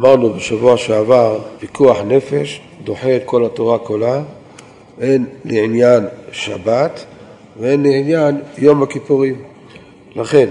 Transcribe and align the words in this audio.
אמרנו 0.00 0.32
בשבוע 0.32 0.76
שעבר, 0.76 1.38
פיקוח 1.58 1.98
נפש 2.06 2.60
דוחה 2.84 3.16
את 3.16 3.22
כל 3.24 3.44
התורה 3.44 3.78
כולה, 3.78 4.22
הן 5.00 5.24
לעניין 5.44 6.04
שבת 6.32 7.04
והן 7.60 7.82
לעניין 7.82 8.40
יום 8.58 8.82
הכיפורים. 8.82 9.34
לכן, 10.16 10.48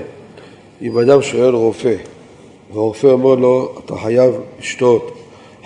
אם 0.82 0.98
אדם 0.98 1.22
שואל 1.22 1.56
רופא, 1.56 1.94
והרופא 2.74 3.08
אומר 3.08 3.36
לו, 3.36 3.76
אתה 3.86 3.96
חייב 3.96 4.34
לשתות, 4.60 5.12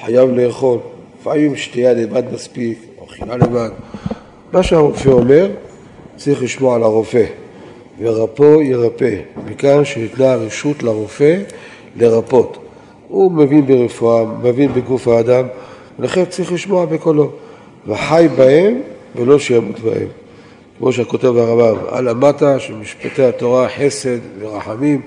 חייב 0.01 0.29
לאכול, 0.29 0.79
לפעמים 1.19 1.55
שתייה 1.55 1.93
לבד 1.93 2.33
מספיק, 2.33 2.79
אכילה 3.05 3.37
לבד, 3.37 3.69
מה 4.53 4.63
שהרופא 4.63 5.09
אומר, 5.09 5.49
צריך 6.15 6.43
לשמוע 6.43 6.75
על 6.75 6.83
הרופא. 6.83 7.23
ורפו 7.99 8.61
ירפא, 8.61 9.15
מכאן 9.45 9.85
שניתנה 9.85 10.33
הרשות 10.33 10.83
לרופא 10.83 11.37
לרפות. 11.95 12.62
הוא 13.13 13.31
מבין 13.31 13.65
ברפואה, 13.65 14.25
מבין 14.43 14.73
בגוף 14.73 15.07
האדם, 15.07 15.45
ולכן 15.99 16.25
צריך 16.25 16.51
לשמוע 16.51 16.85
בקולו. 16.85 17.31
וחי 17.87 18.27
בהם 18.37 18.81
ולא 19.15 19.39
שימות 19.39 19.79
בהם. 19.79 20.07
כמו 20.77 20.91
שכותב 20.91 21.37
הרמב"ם, 21.37 21.75
על 21.89 22.07
המטה 22.07 22.59
של 22.59 22.75
משפטי 22.75 23.23
התורה 23.23 23.67
חסד 23.69 24.17
ורחמים, 24.39 25.01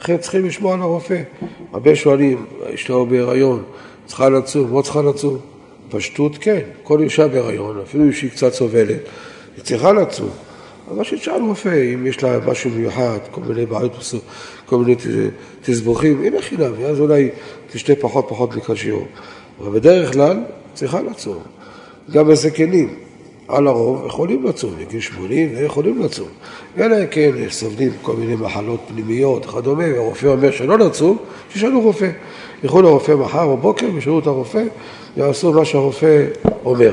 לכן 0.00 0.16
צריכים 0.16 0.44
לשמוע 0.44 0.74
על 0.74 0.80
הרופא. 0.80 1.22
הרבה 1.72 1.96
שואלים, 1.96 2.44
אשתו 2.74 3.06
בהיריון, 3.06 3.62
צריכה 4.06 4.28
לצום, 4.28 4.76
לא 4.76 4.82
צריכה 4.82 5.02
לצום? 5.02 5.38
פשטות 5.90 6.38
כן, 6.40 6.60
כל 6.82 7.00
אישה 7.00 7.28
בהיריון, 7.28 7.80
אפילו 7.80 8.12
שהיא 8.12 8.30
קצת 8.30 8.52
סובלת, 8.52 9.00
היא 9.56 9.64
צריכה 9.64 9.92
לצום. 9.92 10.30
אבל 10.90 11.04
שתשאל 11.04 11.42
רופא, 11.42 11.94
אם 11.94 12.06
יש 12.06 12.22
לה 12.22 12.38
משהו 12.46 12.70
מיוחד, 12.70 13.18
כל 13.30 13.40
מיני 13.40 13.66
בעיות, 13.66 13.96
כל 14.68 14.76
מיני 14.78 14.94
תסבוכים, 15.62 16.22
הנה 16.24 16.42
חינם, 16.42 16.72
אז 16.84 17.00
אולי 17.00 17.28
תשתה 17.72 17.92
פחות 18.00 18.26
פחות 18.28 18.56
לקראת 18.56 18.76
שיעור. 18.76 19.06
אבל 19.60 19.78
בדרך 19.78 20.12
כלל 20.12 20.36
צריכה 20.74 21.02
לצום. 21.02 21.38
גם 22.10 22.30
הזקנים, 22.30 22.94
על 23.48 23.66
הרוב, 23.66 24.06
יכולים 24.06 24.46
לצום, 24.46 24.70
בגיל 24.78 25.00
80 25.00 25.48
יכולים 25.64 26.02
לצום. 26.02 26.28
אלא 26.78 26.96
כן, 27.10 27.30
סובלים 27.50 27.92
כל 28.02 28.16
מיני 28.16 28.34
מחלות 28.34 28.80
פנימיות 28.88 29.46
וכדומה, 29.46 29.84
והרופא 29.94 30.26
אומר 30.26 30.50
שלא 30.50 30.78
לצום, 30.78 31.16
שישאלו 31.52 31.80
רופא. 31.80 32.10
ילכו 32.64 32.82
לרופא 32.82 33.12
מחר 33.12 33.48
בבוקר, 33.56 33.86
ישאלו 33.98 34.18
את 34.18 34.26
הרופא, 34.26 34.62
יעשו 35.16 35.52
מה 35.52 35.64
שהרופא 35.64 36.24
אומר. 36.64 36.92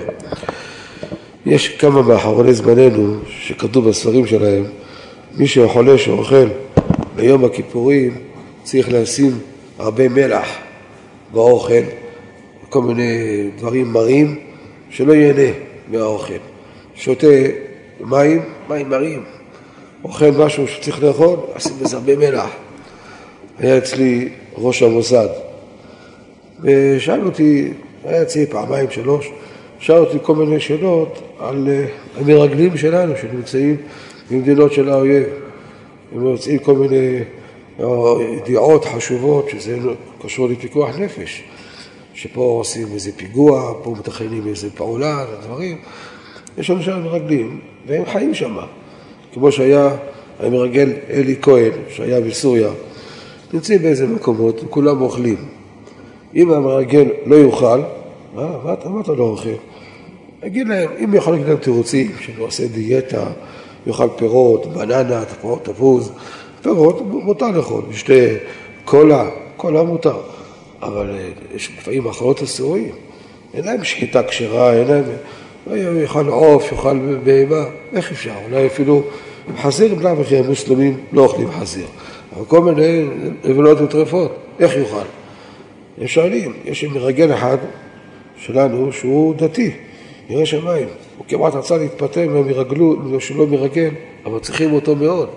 יש 1.46 1.70
כמה 1.70 2.02
מאחרוני 2.02 2.54
זמננו 2.54 3.16
שכתוב 3.30 3.90
בספרים 3.90 4.28
שלהם, 4.28 4.64
מי 5.38 5.48
שחולה 5.48 5.98
שאוכל 5.98 6.48
ביום 7.16 7.46
הכיפורים 7.46 8.18
צריך 8.64 8.88
לשים 8.92 9.32
הרבה 9.80 10.10
מלח 10.10 10.48
באוכל, 11.32 11.84
כל 12.70 12.82
מיני 12.82 13.44
דברים 13.58 13.88
מרים, 13.88 14.40
שלא 14.90 15.14
ייהנה 15.14 15.52
מהאוכל. 15.92 16.34
שותה 16.96 17.28
מים, 18.00 18.42
מים 18.70 18.90
מרים, 18.90 19.24
אוכל 20.04 20.32
משהו 20.32 20.68
שצריך 20.68 21.04
לאכול, 21.04 21.38
לשים 21.56 21.74
בזה 21.82 21.98
הרבה 21.98 22.16
מלח. 22.16 22.50
היה 23.60 23.78
אצלי 23.78 24.30
ראש 24.58 24.84
המוסד, 24.84 25.28
ושאל 26.62 27.26
אותי, 27.26 27.74
היה 28.06 28.22
אצלי 28.22 28.46
פעמיים, 28.46 28.92
שלוש, 28.92 29.32
שאל 29.80 29.98
אותי 29.98 30.18
כל 30.22 30.36
מיני 30.36 30.60
שאלות 30.60 31.22
על 31.40 31.68
המרגלים 32.18 32.78
שלנו 32.78 33.14
שנמצאים 33.22 33.78
במדינות 34.32 34.74
של 34.74 34.90
האויב. 34.90 35.45
הם 36.12 36.20
מוצאים 36.20 36.60
כל 36.60 36.76
מיני 36.76 37.20
אה, 37.80 37.86
ידיעות 38.38 38.86
חשובות 38.86 39.50
שזה 39.50 39.78
קשור 40.22 40.48
לפיקוח 40.48 41.00
נפש, 41.00 41.44
שפה 42.14 42.42
עושים 42.42 42.88
איזה 42.94 43.12
פיגוע, 43.16 43.74
פה 43.84 43.96
מתכננים 44.00 44.48
איזה 44.48 44.70
פעולה, 44.70 45.26
דברים. 45.44 45.78
יש 46.58 46.70
לנו 46.70 46.84
שם 46.84 47.04
מרגלים, 47.04 47.60
והם 47.88 48.06
חיים 48.06 48.34
שם, 48.34 48.58
כמו 49.34 49.52
שהיה 49.52 49.96
המרגל 50.40 50.94
אלי 51.10 51.36
כהן, 51.42 51.72
שהיה 51.90 52.22
בסוריה. 52.22 52.70
נמצאים 53.54 53.82
באיזה 53.82 54.08
מקומות, 54.08 54.64
וכולם 54.64 55.02
אוכלים. 55.02 55.38
אם 56.36 56.52
המרגל 56.52 57.08
לא 57.26 57.36
יאכל, 57.36 57.80
מה, 58.36 58.48
מה, 58.64 58.76
מה 58.86 59.02
אתה 59.02 59.14
לא 59.14 59.24
אוכל? 59.24 59.50
אגיד 60.46 60.68
להם, 60.68 60.90
אם 61.04 61.14
יכול 61.14 61.34
להגיד 61.34 61.48
להם 61.48 61.58
תירוצים, 61.58 62.12
שאני 62.22 62.38
עושה 62.40 62.68
דיאטה, 62.68 63.28
יאכל 63.88 64.08
פירות, 64.16 64.66
בננה, 64.66 65.24
תפוז, 65.64 66.12
פירות, 66.62 67.02
מותר 67.02 67.52
לאכול, 67.52 67.84
ישתה 67.92 68.14
קולה, 68.86 69.30
קולה 69.58 69.84
מותר. 69.84 70.18
אבל 70.82 71.10
אה, 71.10 71.30
יש 71.56 71.72
לפעמים 71.78 72.04
מחלות 72.04 72.44
אסורים, 72.44 72.92
אין 73.54 73.66
להם 73.66 73.84
שחיטה 73.84 74.24
כשרה, 74.24 74.74
אין 74.74 74.88
להם... 74.88 75.04
הוא 75.66 76.02
יאכל 76.02 76.28
עוף, 76.28 76.72
יאכל 76.72 77.00
בהמה, 77.24 77.66
איך 77.94 78.12
אפשר? 78.12 78.34
אולי 78.46 78.68
אפילו 78.68 79.04
חזיר, 79.58 79.96
בלאו 79.96 80.22
הכי 80.22 80.38
המוסלמים 80.38 80.98
לא 81.12 81.24
אוכלים 81.24 81.52
חזיר. 81.52 81.86
אבל 82.36 82.46
כל 82.46 82.62
מיני 82.62 83.06
נבלות 83.44 83.82
וטרפות, 83.82 84.36
איך 84.60 84.76
יאכל? 84.76 85.06
הם 86.02 86.08
שואלים, 86.08 86.54
יש 86.66 86.84
מרגל 86.84 87.34
אחד 87.34 87.58
שלנו 88.38 88.92
שהוא 88.92 89.36
דתי, 89.36 89.72
ירא 90.30 90.46
שמיים. 90.46 90.88
הוא 91.18 91.26
כמעט 91.28 91.54
רצה 91.56 91.78
להתפטר 91.78 92.30
מהמרגלו, 92.30 93.20
שלא 93.20 93.48
מרגל, 93.48 93.92
אבל 94.26 94.40
צריכים 94.40 94.74
אותו 94.74 94.96
מאוד. 94.96 95.30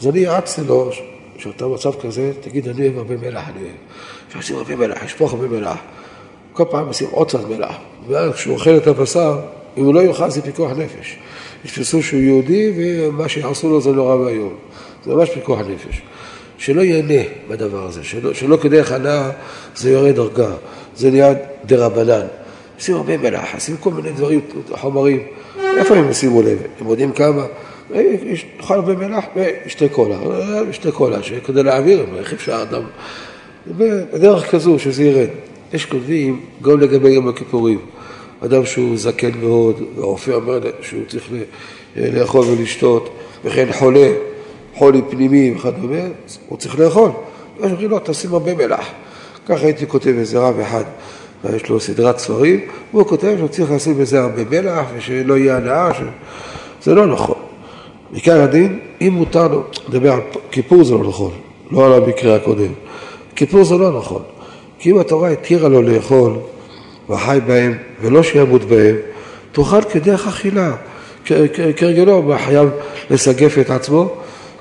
אז 0.00 0.06
אני 0.06 0.18
יעצתי 0.18 0.62
לו, 0.66 0.90
שאתה 1.38 1.64
במצב 1.64 1.92
כזה, 2.00 2.32
תגיד, 2.40 2.68
אני 2.68 2.82
אוהב 2.82 2.98
הרבה 2.98 3.16
מלח, 3.16 3.48
אני 3.48 3.62
אוהב. 3.62 3.74
שעושים 4.32 4.56
הרבה 4.56 4.76
מלח, 4.76 5.02
ישפוך 5.04 5.32
הרבה 5.32 5.48
מלח. 5.48 5.78
כל 6.52 6.64
פעם 6.70 6.86
עושים 6.86 7.08
עוד 7.10 7.28
קצת 7.28 7.48
מלח. 7.48 7.74
ואז 8.08 8.34
כשהוא 8.34 8.54
אוכל 8.54 8.76
את 8.76 8.86
הבשר, 8.86 9.38
אם 9.76 9.84
הוא 9.84 9.94
לא 9.94 10.00
יאכל 10.00 10.30
זה 10.30 10.42
פיקוח 10.42 10.70
נפש. 10.70 11.16
יתפסו 11.64 12.02
שהוא 12.02 12.20
יהודי 12.20 12.72
ומה 12.76 13.28
שיעשו 13.28 13.68
לו 13.70 13.80
זה 13.80 13.92
נורא 13.92 14.14
ואיום. 14.14 14.54
זה 15.04 15.14
ממש 15.14 15.30
פיקוח 15.30 15.58
נפש. 15.60 16.02
שלא 16.58 16.80
ייהנה 16.80 17.28
בדבר 17.48 17.84
הזה, 17.84 18.04
שלא, 18.04 18.34
שלא 18.34 18.56
כדרך 18.56 18.92
הנאה 18.92 19.30
זה 19.76 19.90
יורד 19.90 20.14
דרגה, 20.14 20.50
זה 20.96 21.10
נהיה 21.10 21.34
דה 21.64 21.86
רבנן. 21.86 22.26
עושים 22.78 22.96
הרבה 22.96 23.16
מלח, 23.16 23.54
עושים 23.54 23.76
כל 23.76 23.90
מיני 23.90 24.10
דברים, 24.10 24.40
חומרים. 24.70 25.22
איפה 25.76 25.96
הם 25.96 26.10
ישימו 26.10 26.42
לב? 26.42 26.58
הם 26.80 26.88
יודעים 26.88 27.12
כמה? 27.12 27.46
יאכל 28.60 28.74
הרבה 28.74 28.94
מלח 28.94 29.24
וישתה 29.36 29.88
קולה, 29.88 30.18
ישתה 30.70 30.92
קולה, 30.92 31.18
כדי 31.44 31.62
להעביר, 31.62 32.06
איך 32.18 32.32
אפשר 32.32 32.62
אדם... 32.62 32.82
בדרך 34.12 34.50
כזו 34.50 34.78
שזה 34.78 35.04
ירד. 35.04 35.28
יש 35.72 35.84
כותבים 35.86 36.40
גם 36.62 36.80
לגבי 36.80 37.10
יום 37.10 37.28
הכיפורים. 37.28 37.78
אדם 38.44 38.66
שהוא 38.66 38.96
זקן 38.96 39.30
מאוד, 39.40 39.82
והרופא 39.96 40.30
אומר 40.30 40.60
שהוא 40.82 41.02
צריך 41.08 41.24
לאכול 41.96 42.44
ולשתות, 42.46 43.08
וכן 43.44 43.72
חולה, 43.72 44.08
חולי 44.74 45.02
פנימי 45.10 45.54
וכדומה, 45.56 46.02
הוא 46.48 46.58
צריך 46.58 46.78
לאכול. 46.78 47.10
אז 47.62 47.70
אומרים 47.70 47.90
לו, 47.90 47.98
תשים 48.04 48.32
הרבה 48.32 48.54
מלח. 48.54 48.88
ככה 49.46 49.64
הייתי 49.64 49.86
כותב 49.86 50.14
איזה 50.18 50.38
רב 50.38 50.60
אחד, 50.60 50.84
יש 51.56 51.68
לו 51.68 51.80
סדרת 51.80 52.18
ספרים, 52.18 52.60
והוא 52.92 53.06
כותב 53.06 53.34
שהוא 53.38 53.48
צריך 53.48 53.70
לשים 53.70 53.98
בזה 53.98 54.20
הרבה 54.20 54.42
מלח, 54.50 54.84
ושלא 54.96 55.38
יהיה 55.38 55.56
הנאה, 55.56 55.94
ש... 55.94 55.96
זה 56.82 56.94
לא 56.94 57.06
נכון. 57.06 57.36
בעיקר 58.10 58.42
הדין, 58.42 58.78
אם 59.00 59.12
מותר 59.12 59.48
לו, 59.48 59.62
לדבר 59.88 60.12
על 60.12 60.20
כיפור 60.50 60.84
זה 60.84 60.94
לא 60.94 61.08
נכון, 61.08 61.30
לא 61.70 61.86
על 61.86 62.02
המקרה 62.02 62.36
הקודם. 62.36 62.72
כיפור 63.36 63.64
זה 63.64 63.74
לא 63.74 63.98
נכון. 63.98 64.22
כי 64.78 64.90
אם 64.90 64.98
התורה 64.98 65.30
התירה 65.30 65.68
לו 65.68 65.82
לאכול 65.82 66.32
וחי 67.10 67.38
בהם 67.46 67.74
ולא 68.00 68.22
שימות 68.22 68.64
בהם, 68.64 68.96
תאכל 69.52 69.82
כדרך 69.82 70.26
אכילה. 70.26 70.72
כהרגלו, 71.76 72.32
חייב 72.44 72.68
לסגף 73.10 73.58
את 73.58 73.70
עצמו. 73.70 74.16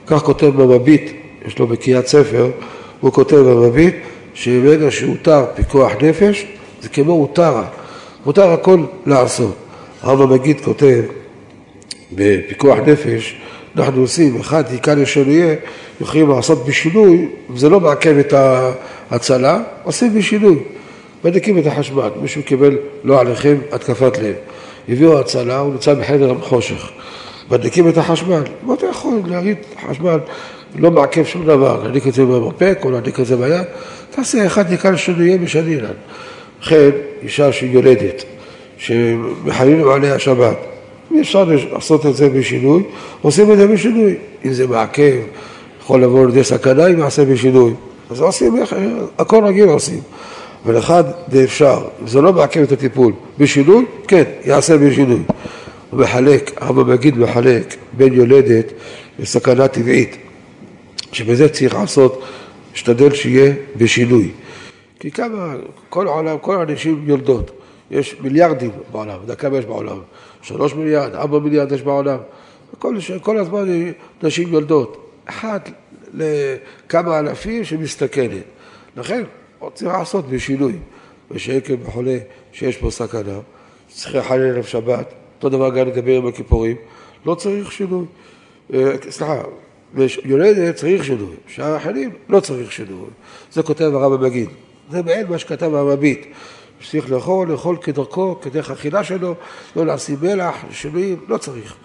כך 0.08 0.24
כותב 0.24 0.48
במביט, 0.48 1.12
יש 1.46 1.60
לו 1.60 1.68
בקיאת 1.68 2.08
ספר, 2.08 2.50
הוא 3.00 3.12
כותב 3.12 3.36
במביט 3.36 3.96
שברגע 4.34 4.92
שהותר 4.92 5.46
פיקוח 5.56 5.92
נפש, 6.02 6.46
זה 6.88 6.94
כמו 6.94 7.12
הותרה. 7.12 7.64
מותר 8.26 8.52
הכל 8.52 8.80
לעשות. 9.06 9.56
הרב 10.02 10.22
המגיד 10.22 10.62
כותב 10.62 11.04
בפיקוח 12.12 12.78
נפש, 12.86 13.36
אנחנו 13.76 14.02
עושים, 14.02 14.40
אחד 14.40 14.64
יקל 14.74 15.02
ישר 15.02 15.30
יהיה, 15.30 15.56
יכולים 16.02 16.30
לעשות 16.30 16.66
בשינוי, 16.66 17.28
זה 17.56 17.70
לא 17.70 17.80
מעכב 17.80 18.18
את 18.18 18.34
ההצלה, 19.12 19.60
עושים 19.84 20.14
בשינוי. 20.14 20.60
מדליקים 21.24 21.58
את 21.58 21.68
החשמל, 21.68 22.10
מישהו 22.22 22.44
קיבל 22.44 22.78
לא 23.04 23.22
עליכם 23.22 23.58
התקפת 23.72 24.18
לב. 24.18 24.36
הביאו 24.90 25.20
הצלה, 25.20 25.60
הוא 25.60 25.72
נמצא 25.72 25.94
בחדר 25.94 26.36
חושך. 26.42 26.90
מדליקים 27.52 27.90
את 27.90 27.98
החשמל, 27.98 28.44
מה 28.64 28.74
אתה 28.74 28.86
יכול 28.86 29.20
להריד 29.26 29.58
חשמל, 29.90 30.20
לא 30.76 30.92
מעכב 30.92 31.24
שום 31.24 31.46
דבר, 31.46 31.84
להדליק 31.84 32.08
את 32.08 32.14
זה 32.14 32.26
במרפק 32.26 32.80
או 32.84 32.92
להדליק 32.92 33.20
את 33.20 33.26
זה 33.26 33.38
ביד, 33.38 33.66
תעשה 34.12 34.46
אחד 34.46 34.74
נקרא 34.74 34.92
לשינויים 34.92 35.44
משנינן. 35.44 35.94
לכן, 36.62 36.90
אישה 37.24 37.52
שהיא 37.52 37.72
יולדת, 37.72 38.24
שמחייבים 38.78 39.90
עליה 39.90 40.20
שבת, 40.20 40.58
אפשר 41.22 41.46
לעשות 41.72 42.06
את 42.06 42.16
זה 42.16 42.30
בשינוי, 42.30 42.84
עושים 43.22 43.52
את 43.52 43.58
זה 43.58 43.68
בשינוי. 43.68 44.16
אם 44.46 44.54
זה 44.54 44.68
מעכב, 44.68 45.16
יכול 45.82 46.04
לבוא 46.04 46.26
לידי 46.26 46.44
סכנה 46.44 46.88
אם 46.88 47.00
יעשה 47.00 47.26
בשינוי. 47.26 47.74
אז 48.10 48.22
עושים, 48.22 48.56
הכל 49.20 49.44
רגיל 49.46 49.70
עושים. 49.70 50.00
אבל 50.66 50.78
אחד 50.78 51.04
זה 51.32 51.44
אפשר, 51.44 51.86
זה 52.06 52.22
לא 52.22 52.34
מעכב 52.34 52.62
את 52.62 52.72
הטיפול. 52.72 53.14
בשינוי? 53.38 53.86
כן, 54.08 54.24
יעשה 54.46 54.78
בשינוי. 54.78 55.20
הוא 55.90 56.00
מחלק, 56.00 56.52
הרב 56.58 56.80
המגיד 56.80 57.18
מחלק 57.18 57.76
בין 57.94 58.14
יולדת 58.14 58.74
לסכנה 59.20 59.68
טבעית, 59.68 60.18
שבזה 61.12 61.50
צריך 61.50 61.76
לעשות, 61.76 62.24
להשתדל 62.74 63.14
שיהיה 63.14 63.54
בשינוי. 63.78 64.30
כי 65.00 65.12
כמה, 65.12 65.56
כל 65.90 66.08
העולם, 66.08 66.38
כל 66.38 66.60
האנשים 66.60 67.04
יולדות. 67.08 67.52
יש 67.92 68.16
מיליארדים 68.22 68.72
בעולם, 68.92 69.16
אתה 69.16 69.24
יודע 69.24 69.36
כמה 69.36 69.58
יש 69.58 69.66
בעולם? 69.66 70.00
שלוש 70.42 70.74
מיליארד, 70.74 71.16
ארבע 71.16 71.40
מיליארד 71.40 71.72
יש 71.72 71.82
בעולם. 71.82 72.18
כל, 72.80 72.98
כל 73.22 73.38
הזמן 73.38 73.68
נשים 74.24 74.54
יולדות. 74.54 75.12
אחת 75.26 75.70
לכמה 76.14 77.20
אלפים 77.20 77.64
שמסתכנת. 77.64 78.44
לכן 78.98 79.24
צריך 79.74 79.94
לעשות 79.94 80.30
בשינוי. 80.30 80.74
ושעקב 81.32 81.74
בחולה 81.74 82.18
שיש 82.52 82.78
פה 82.78 82.92
סכנה, 82.92 83.40
צריך 83.88 84.16
לחלל 84.16 84.50
עליו 84.50 84.64
שבת, 84.64 85.14
אותו 85.36 85.50
דבר 85.50 85.70
גם 85.70 85.88
לגבי 85.88 86.12
יום 86.12 86.28
הכיפורים, 86.28 86.76
לא 87.26 87.36
צריך 87.36 87.72
שינוי. 87.72 88.06
אה, 88.74 88.96
סליחה, 89.10 89.42
יולדת 90.26 90.76
צריך 90.76 91.04
שינוי, 91.04 91.36
שאר 91.48 91.76
החיים 91.76 92.10
לא 92.30 92.40
צריך 92.40 92.72
שינוי. 92.72 93.08
זה 93.52 93.64
כותב 93.64 93.92
הרב 93.94 94.24
המגיד. 94.24 94.50
זה 94.92 95.04
מעין 95.04 95.28
מה 95.30 95.38
שכתב 95.38 95.76
הרבית. 95.76 96.28
שצריך 96.80 97.12
לאכול, 97.12 97.52
לאכול 97.52 97.78
כדרכו, 97.78 98.36
כדרך 98.42 98.72
אכילה 98.72 99.04
שלו, 99.04 99.36
לא 99.76 99.86
לשים 99.86 100.18
מלח, 100.22 100.56
שינויים, 100.72 101.18
לא 101.28 101.38
צריך. 101.38 101.76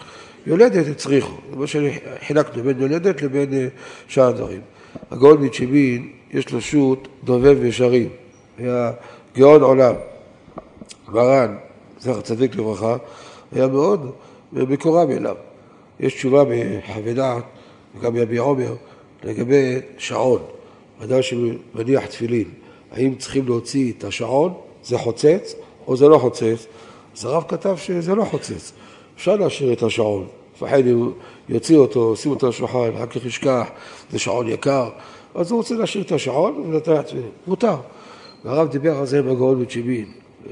יולדת 0.45 0.87
הצריכו, 0.87 1.37
זה 1.49 1.55
מה 1.55 1.67
שחילקנו 1.67 2.63
בין 2.63 2.81
יולדת 2.81 3.21
לבין 3.21 3.53
אה, 3.53 3.67
שאר 4.07 4.27
הדברים. 4.27 4.61
הגאון 5.11 5.45
מצ'יבין, 5.45 6.11
יש 6.31 6.51
לו 6.51 6.61
שו"ת 6.61 6.99
דובב 7.23 7.57
ושרים, 7.61 8.09
היה 8.57 8.91
גאון 9.35 9.61
עולם. 9.61 9.93
מרן, 11.07 11.55
זכר 11.99 12.21
צדיק 12.21 12.55
לברכה, 12.55 12.95
היה 13.51 13.67
מאוד 13.67 14.11
מקורב 14.53 15.09
אליו. 15.09 15.35
יש 15.99 16.13
תשובה 16.13 16.43
בחוות 16.43 17.15
דעת, 17.15 17.43
וגם 17.95 18.13
ביבי 18.13 18.37
עומר, 18.37 18.75
לגבי 19.23 19.75
שעון. 19.97 20.41
אדם 21.03 21.21
שמניח 21.21 22.05
תפילין, 22.05 22.49
האם 22.93 23.15
צריכים 23.15 23.45
להוציא 23.45 23.93
את 23.97 24.03
השעון, 24.03 24.53
זה 24.83 24.97
חוצץ, 24.97 25.55
או 25.87 25.97
זה 25.97 26.07
לא 26.07 26.17
חוצץ? 26.17 26.65
אז 27.17 27.25
הרב 27.25 27.43
כתב 27.47 27.75
שזה 27.77 28.15
לא 28.15 28.23
חוצץ. 28.23 28.71
אפשר 29.15 29.35
להשאיר 29.35 29.73
את 29.73 29.83
השעון, 29.83 30.27
לפחד 30.55 30.87
אם 30.87 31.11
יוציא 31.49 31.77
אותו, 31.77 32.15
שים 32.15 32.31
אותו 32.31 32.45
על 32.45 32.49
השולחן, 32.49 32.91
אחר 32.95 33.05
כך 33.05 33.25
ישכח, 33.25 33.67
זה 34.11 34.19
שעון 34.19 34.47
יקר, 34.47 34.89
אז 35.35 35.51
הוא 35.51 35.57
רוצה 35.57 35.75
להשאיר 35.75 36.03
את 36.03 36.11
השעון 36.11 36.73
מותר. 37.47 37.75
והרב 38.45 38.69
דיבר 38.69 38.97
על 38.97 39.05
זה 39.05 39.19
עם 39.19 39.29
הגאון 39.29 39.63
בצ'יבין. 39.63 40.05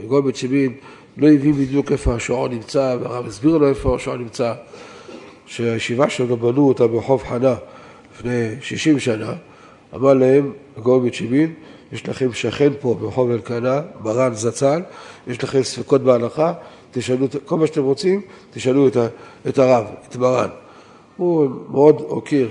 הגאון 0.04 0.28
בצ'יבין 0.28 0.74
לא 1.18 1.28
הבין 1.28 1.54
בדיוק 1.54 1.92
איפה 1.92 2.14
השעון 2.14 2.52
נמצא, 2.52 2.98
והרב 3.02 3.28
הסביר 3.28 3.58
לו 3.58 3.70
איפה 3.70 3.96
השעון 3.96 4.20
נמצא. 4.20 4.54
שהישיבה 5.46 6.10
שלו 6.10 6.38
בנו 6.38 6.68
אותה 6.68 6.88
ברחוב 6.88 7.24
חנה 7.24 7.56
לפני 8.14 8.50
60 8.62 9.00
שנה, 9.00 9.34
אמר 9.96 10.14
להם 10.14 10.52
הגאון 10.78 11.08
בצ'יבין, 11.08 11.54
יש 11.94 12.10
לכם 12.10 12.34
שכן 12.34 12.70
פה 12.80 12.96
ברחוב 13.00 13.32
אלקנה, 13.32 13.82
מרן 14.04 14.34
זצ"ל, 14.34 14.82
יש 15.28 15.44
לכם 15.44 15.64
ספקות 15.64 16.02
בהלכה, 16.02 16.54
תשאלו, 16.92 17.28
כל 17.46 17.58
מה 17.58 17.68
שאתם 17.68 17.84
רוצים, 17.84 18.22
תשאלו 18.54 18.88
את, 18.88 18.96
ה, 18.96 19.08
את 19.48 19.60
הרב, 19.60 19.86
את 20.10 20.16
מרן. 20.16 20.50
הוא 21.18 21.50
מאוד 21.70 21.96
הוקיר. 22.08 22.50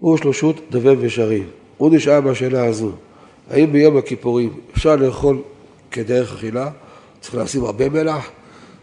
הוא 0.00 0.16
שלושות 0.16 0.60
דבב 0.70 0.96
ושרים. 1.00 1.46
הוא 1.76 1.94
נשאל 1.94 2.20
בשאלה 2.20 2.66
הזו, 2.66 2.92
האם 3.50 3.72
ביום 3.72 3.96
הכיפורים 3.96 4.52
אפשר 4.72 4.96
לאכול 4.96 5.42
כדרך 5.90 6.32
אכילה? 6.32 6.70
צריך 7.20 7.34
לשים 7.34 7.64
הרבה 7.64 7.88
מלח? 7.88 8.30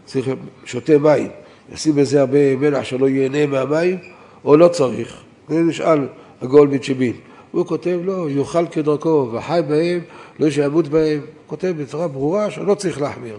צריך 0.04 0.28
שותה 0.64 0.98
מים, 0.98 1.28
לשים 1.72 1.94
בזה 1.94 2.20
הרבה 2.20 2.56
מלח 2.56 2.84
שלא 2.84 3.08
ייהנה 3.08 3.46
מהמים, 3.46 3.98
או 4.44 4.56
לא 4.56 4.68
צריך? 4.68 5.16
זה 5.48 5.60
נשאל 5.60 6.06
הגאול 6.42 6.68
מצ'בין. 6.68 7.12
הוא 7.52 7.66
כותב, 7.66 7.98
לא, 8.04 8.30
יאכל 8.30 8.66
כדרכו, 8.66 9.30
וחי 9.32 9.60
בהם, 9.68 10.00
לא 10.38 10.50
שימות 10.50 10.88
בהם. 10.88 11.20
כותב 11.46 11.74
בצורה 11.78 12.08
ברורה 12.08 12.50
שלא 12.50 12.74
צריך 12.74 13.00
להחמיר. 13.00 13.38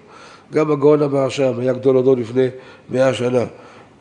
גם 0.54 0.72
הגאון 0.72 1.02
אמר 1.02 1.30
שם, 1.30 1.60
היה 1.60 1.74
גדול 1.74 1.98
הדור 1.98 2.18
לפני 2.18 2.48
מאה 2.90 3.14
שנה. 3.14 3.46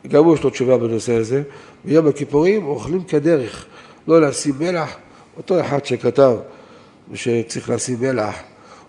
גם 0.07 0.23
הוא 0.23 0.33
יש 0.33 0.43
לו 0.43 0.49
תשובה 0.49 0.77
בנושא 0.77 1.13
הזה. 1.13 1.43
ביום 1.85 2.07
הכיפורים 2.07 2.65
אוכלים 2.65 3.03
כדרך, 3.03 3.65
לא 4.07 4.21
לשים 4.21 4.53
מלח. 4.59 4.95
אותו 5.37 5.61
אחד 5.61 5.85
שכתב 5.85 6.35
שצריך 7.13 7.69
לשים 7.69 7.97
מלח, 8.01 8.35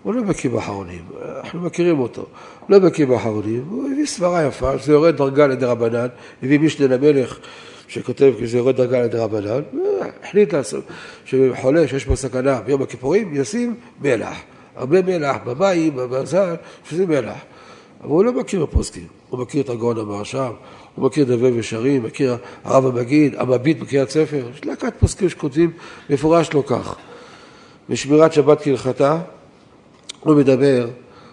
הוא 0.03 0.13
לא 0.13 0.21
בקיא 0.21 0.49
באחרונים, 0.49 1.01
אנחנו 1.43 1.61
מכירים 1.61 1.99
אותו, 1.99 2.25
לא 2.69 2.79
בקיא 2.79 3.05
באחרונים, 3.05 3.65
הוא 3.69 3.89
הביא 3.91 4.05
סברה 4.05 4.43
יפה, 4.43 4.79
שזה 4.79 4.91
יורד 4.91 5.17
דרגה 5.17 5.47
לדרבנן, 5.47 6.07
הביא 6.43 6.59
משנה 6.59 6.87
למלך 6.87 7.39
שכותב 7.87 8.33
כי 8.37 8.47
זה 8.47 8.57
יורד 8.57 8.75
דרגה 8.75 9.01
לדרבנן, 9.01 9.61
והחליט 10.21 10.53
לעשות 10.53 10.83
שחולה 11.25 11.87
שיש 11.87 12.05
בו 12.05 12.17
סכנה 12.17 12.61
ביום 12.61 12.81
הכיפורים 12.81 13.35
ישים 13.35 13.75
מלח, 14.01 14.37
הרבה 14.75 15.01
מלח 15.01 15.37
במים, 15.45 15.95
בבזל, 15.95 16.55
שזה 16.89 17.05
מלח. 17.05 17.37
אבל 18.01 18.09
הוא 18.09 18.25
לא 18.25 18.33
מכיר 18.33 18.65
בפוסקים, 18.65 19.07
הוא 19.29 19.39
מכיר 19.39 19.61
את 19.61 19.69
הגאון 19.69 19.97
המרשם, 19.97 20.51
הוא 20.95 21.05
מכיר 21.05 21.25
דבי 21.25 21.59
ושרים, 21.59 22.03
מכיר 22.03 22.37
הרב 22.63 22.85
המגיד, 22.85 23.35
המביט 23.37 23.79
בקריאת 23.79 24.09
ספר, 24.09 24.45
יש 24.53 24.65
להקת 24.65 24.93
פוסקים 24.99 25.29
שכותבים 25.29 25.71
מפורש 26.09 26.53
לא 26.53 26.63
כך. 26.67 26.95
בשמירת 27.89 28.33
שבת 28.33 28.61
כהלכתה, 28.61 29.19
הוא 30.19 30.35
מדבר, 30.35 30.87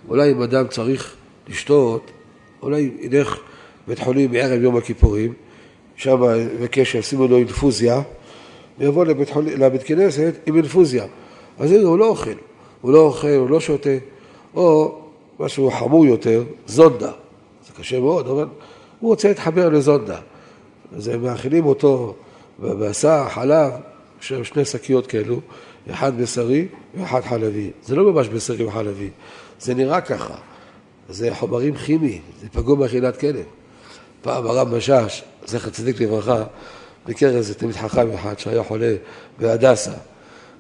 אולי 0.09 0.33
אם 0.33 0.43
אדם 0.43 0.67
צריך 0.69 1.15
לשתות, 1.49 2.11
אולי 2.63 2.91
ילך 3.01 3.39
בית 3.89 3.99
חולים 3.99 4.31
בערב 4.31 4.63
יום 4.63 4.77
הכיפורים, 4.77 5.33
שם 5.97 6.23
יבקש 6.61 6.93
שישימו 6.93 7.27
לו 7.27 7.37
אינפוזיה, 7.37 8.01
ויבוא 8.79 9.05
לבית, 9.05 9.31
חול... 9.31 9.45
לבית 9.45 9.83
כנסת 9.83 10.35
עם 10.47 10.57
אינפוזיה. 10.57 11.05
אז 11.59 11.73
הנה, 11.73 11.83
הוא 11.83 11.99
לא 11.99 12.09
אוכל, 12.09 12.31
הוא 12.81 12.93
לא 12.93 12.99
אוכל, 12.99 13.29
הוא 13.29 13.51
לא 13.51 13.61
שותה, 13.61 13.91
או 14.55 14.99
משהו 15.41 15.71
חמור 15.71 16.07
יותר, 16.07 16.45
זונדה. 16.67 17.13
זה 17.67 17.73
קשה 17.79 18.01
מאוד, 18.01 18.29
אבל 18.29 18.47
הוא 19.01 19.11
רוצה 19.11 19.29
להתחבר 19.29 19.69
לזונדה. 19.69 20.19
אז 20.97 21.09
הם 21.09 21.23
מאכילים 21.23 21.67
אותו 21.67 22.15
בבשר, 22.61 23.29
חלב, 23.29 23.73
יש 24.21 24.33
שני 24.43 24.65
שקיות 24.65 25.07
כאלו, 25.07 25.41
אחד 25.91 26.21
בשרי 26.21 26.67
ואחד 26.95 27.21
חלבי. 27.21 27.71
זה 27.83 27.97
לא 27.97 28.13
ממש 28.13 28.29
בשרי 28.29 28.65
וחלבי, 28.65 29.11
זה 29.61 29.75
נראה 29.75 30.01
ככה. 30.01 30.35
זה 31.09 31.35
חומרים 31.35 31.75
כימיים, 31.75 32.21
זה 32.41 32.49
פגום 32.53 32.79
באכילת 32.79 33.17
כלב. 33.17 33.45
פעם 34.23 34.47
הרב 34.47 34.77
משאש, 34.77 35.25
זכר 35.47 35.71
צדיק 35.71 36.01
לברכה, 36.01 36.45
ביקר 37.07 37.37
איזה 37.37 37.55
תלמיד 37.55 37.77
חכם 37.77 38.13
אחד 38.13 38.39
שהיה 38.39 38.63
חולה 38.63 38.95
בהדסה, 39.39 39.93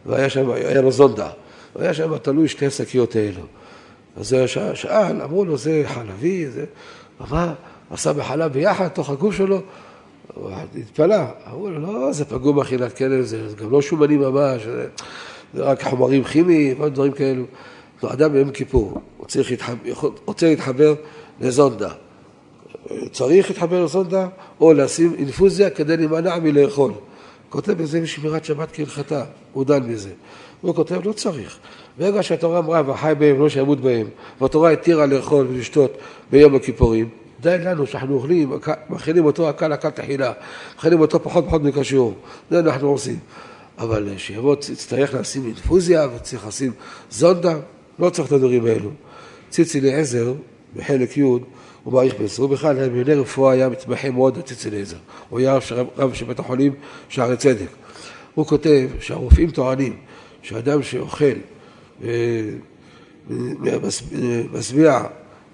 והיה 0.07 0.31
שם, 0.31 0.51
היה 0.51 0.81
לו 0.81 0.93
זונדה, 0.93 1.31
והיה 1.77 1.95
שם 1.95 2.19
תלוי 2.19 2.49
שתי 2.49 2.71
שקיות 2.71 3.17
האלו. 3.17 3.43
אז 4.17 4.33
הוא 4.33 4.47
שאל, 4.75 5.23
אמרו 5.23 5.45
לו, 5.45 5.57
זה 5.57 5.83
חלבי, 5.87 6.47
זה... 6.51 6.65
מה, 7.31 7.55
עשה 7.91 8.13
בחלב 8.13 8.53
ביחד, 8.53 8.89
תוך 8.89 9.11
הגוף 9.11 9.35
שלו? 9.35 9.61
הוא 10.35 10.51
התפלא, 10.79 11.17
אמרו 11.47 11.71
לו, 11.71 11.81
לא, 11.81 12.13
זה 12.13 12.25
פגום 12.25 12.57
באכילת 12.57 12.97
כלב, 12.97 13.25
זה 13.25 13.41
גם 13.57 13.71
לא 13.71 13.83
שומני 13.83 14.17
ממש, 14.17 14.63
זה, 14.63 14.87
זה 15.55 15.63
רק 15.63 15.83
חומרים 15.83 16.25
כימיים, 16.25 16.81
ועוד 16.81 16.95
דברים 16.95 17.13
כאלו. 17.13 17.45
אדם 18.05 18.33
ביום 18.33 18.51
כיפור, 18.51 19.01
הוא 19.17 19.27
צריך 20.35 20.51
להתחבר 20.51 20.95
לזונדה. 21.41 21.93
צריך 23.13 23.51
להתחבר 23.51 23.85
לסונדה 23.85 24.29
או 24.61 24.73
לשים 24.73 25.15
אינפוזיה 25.19 25.71
כדי 25.71 25.97
להימנע 25.97 26.39
מלאכול. 26.39 26.93
כותב 27.49 27.73
בזה 27.73 28.01
בשמירת 28.01 28.45
שבת 28.45 28.69
כהלכתה, 28.73 29.25
הוא 29.53 29.65
דן 29.65 29.93
בזה. 29.93 30.11
הוא 30.61 30.75
כותב, 30.75 31.01
לא 31.05 31.13
צריך. 31.13 31.59
ברגע 31.99 32.23
שהתורה 32.23 32.59
אמרה, 32.59 32.83
וחי 32.87 33.13
בהם 33.19 33.39
לא 33.41 33.49
שימות 33.49 33.81
בהם, 33.81 34.07
והתורה 34.41 34.71
התירה 34.71 35.07
לאכול 35.07 35.47
ולשתות 35.51 35.97
ביום 36.31 36.55
הכיפורים, 36.55 37.09
די 37.41 37.57
לנו 37.59 37.87
שאנחנו 37.87 38.15
אוכלים, 38.15 38.53
מכינים 38.91 39.25
אותו 39.25 39.49
הקל 39.49 39.73
הקל 39.73 39.91
תחילה, 39.91 40.33
מכינים 40.79 41.01
אותו 41.01 41.23
פחות 41.23 41.45
פחות 41.47 41.63
מכשיור, 41.63 42.15
זה 42.51 42.59
אנחנו 42.59 42.89
עושים. 42.89 43.19
אבל 43.79 44.09
שיבוא, 44.17 44.57
יצטרך 44.73 45.15
לשים 45.15 45.47
אינפוזיה 45.47 46.09
וצריך 46.17 46.47
לשים 46.47 46.73
זונדה, 47.11 47.55
לא 47.99 48.11
צריך 48.11 48.29
את 48.29 48.33
הדברים 48.33 48.67
האלו. 48.67 48.91
ציצי 49.51 49.79
אליעזר, 49.79 50.33
בחלק 50.77 51.17
י', 51.17 51.23
הוא 51.85 51.93
מעריך. 51.93 52.15
הוא 52.39 52.49
בכלל, 52.49 52.89
בענייני 52.89 53.15
רפואה 53.15 53.53
היה 53.53 53.69
מתמחה 53.69 54.11
מאוד 54.11 54.39
בציץ 54.39 54.67
אליעזר. 54.67 54.97
הוא 55.29 55.39
היה 55.39 55.59
רב 55.97 56.15
של 56.15 56.25
בית 56.25 56.39
החולים 56.39 56.73
שערי 57.09 57.37
צדק. 57.37 57.69
הוא 58.35 58.47
כותב 58.47 58.89
שהרופאים 59.01 59.51
טוענים 59.51 59.97
שאדם 60.43 60.83
שאוכל 60.83 61.35
ומשביע 63.31 65.03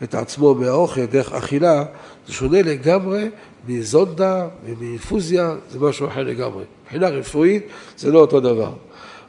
את 0.03 0.15
עצמו 0.15 0.55
מהאוכל 0.55 1.07
דרך 1.07 1.33
אכילה, 1.33 1.85
זה 2.27 2.33
שונה 2.33 2.63
לגמרי 2.63 3.29
מזונדה 3.69 4.49
ומאינפוזיה, 4.65 5.55
זה 5.71 5.81
משהו 5.81 6.07
אחר 6.07 6.23
לגמרי. 6.23 6.65
מבחינה 6.85 7.09
רפואית 7.09 7.67
זה 7.97 8.11
לא 8.11 8.19
אותו 8.19 8.41
דבר. 8.41 8.73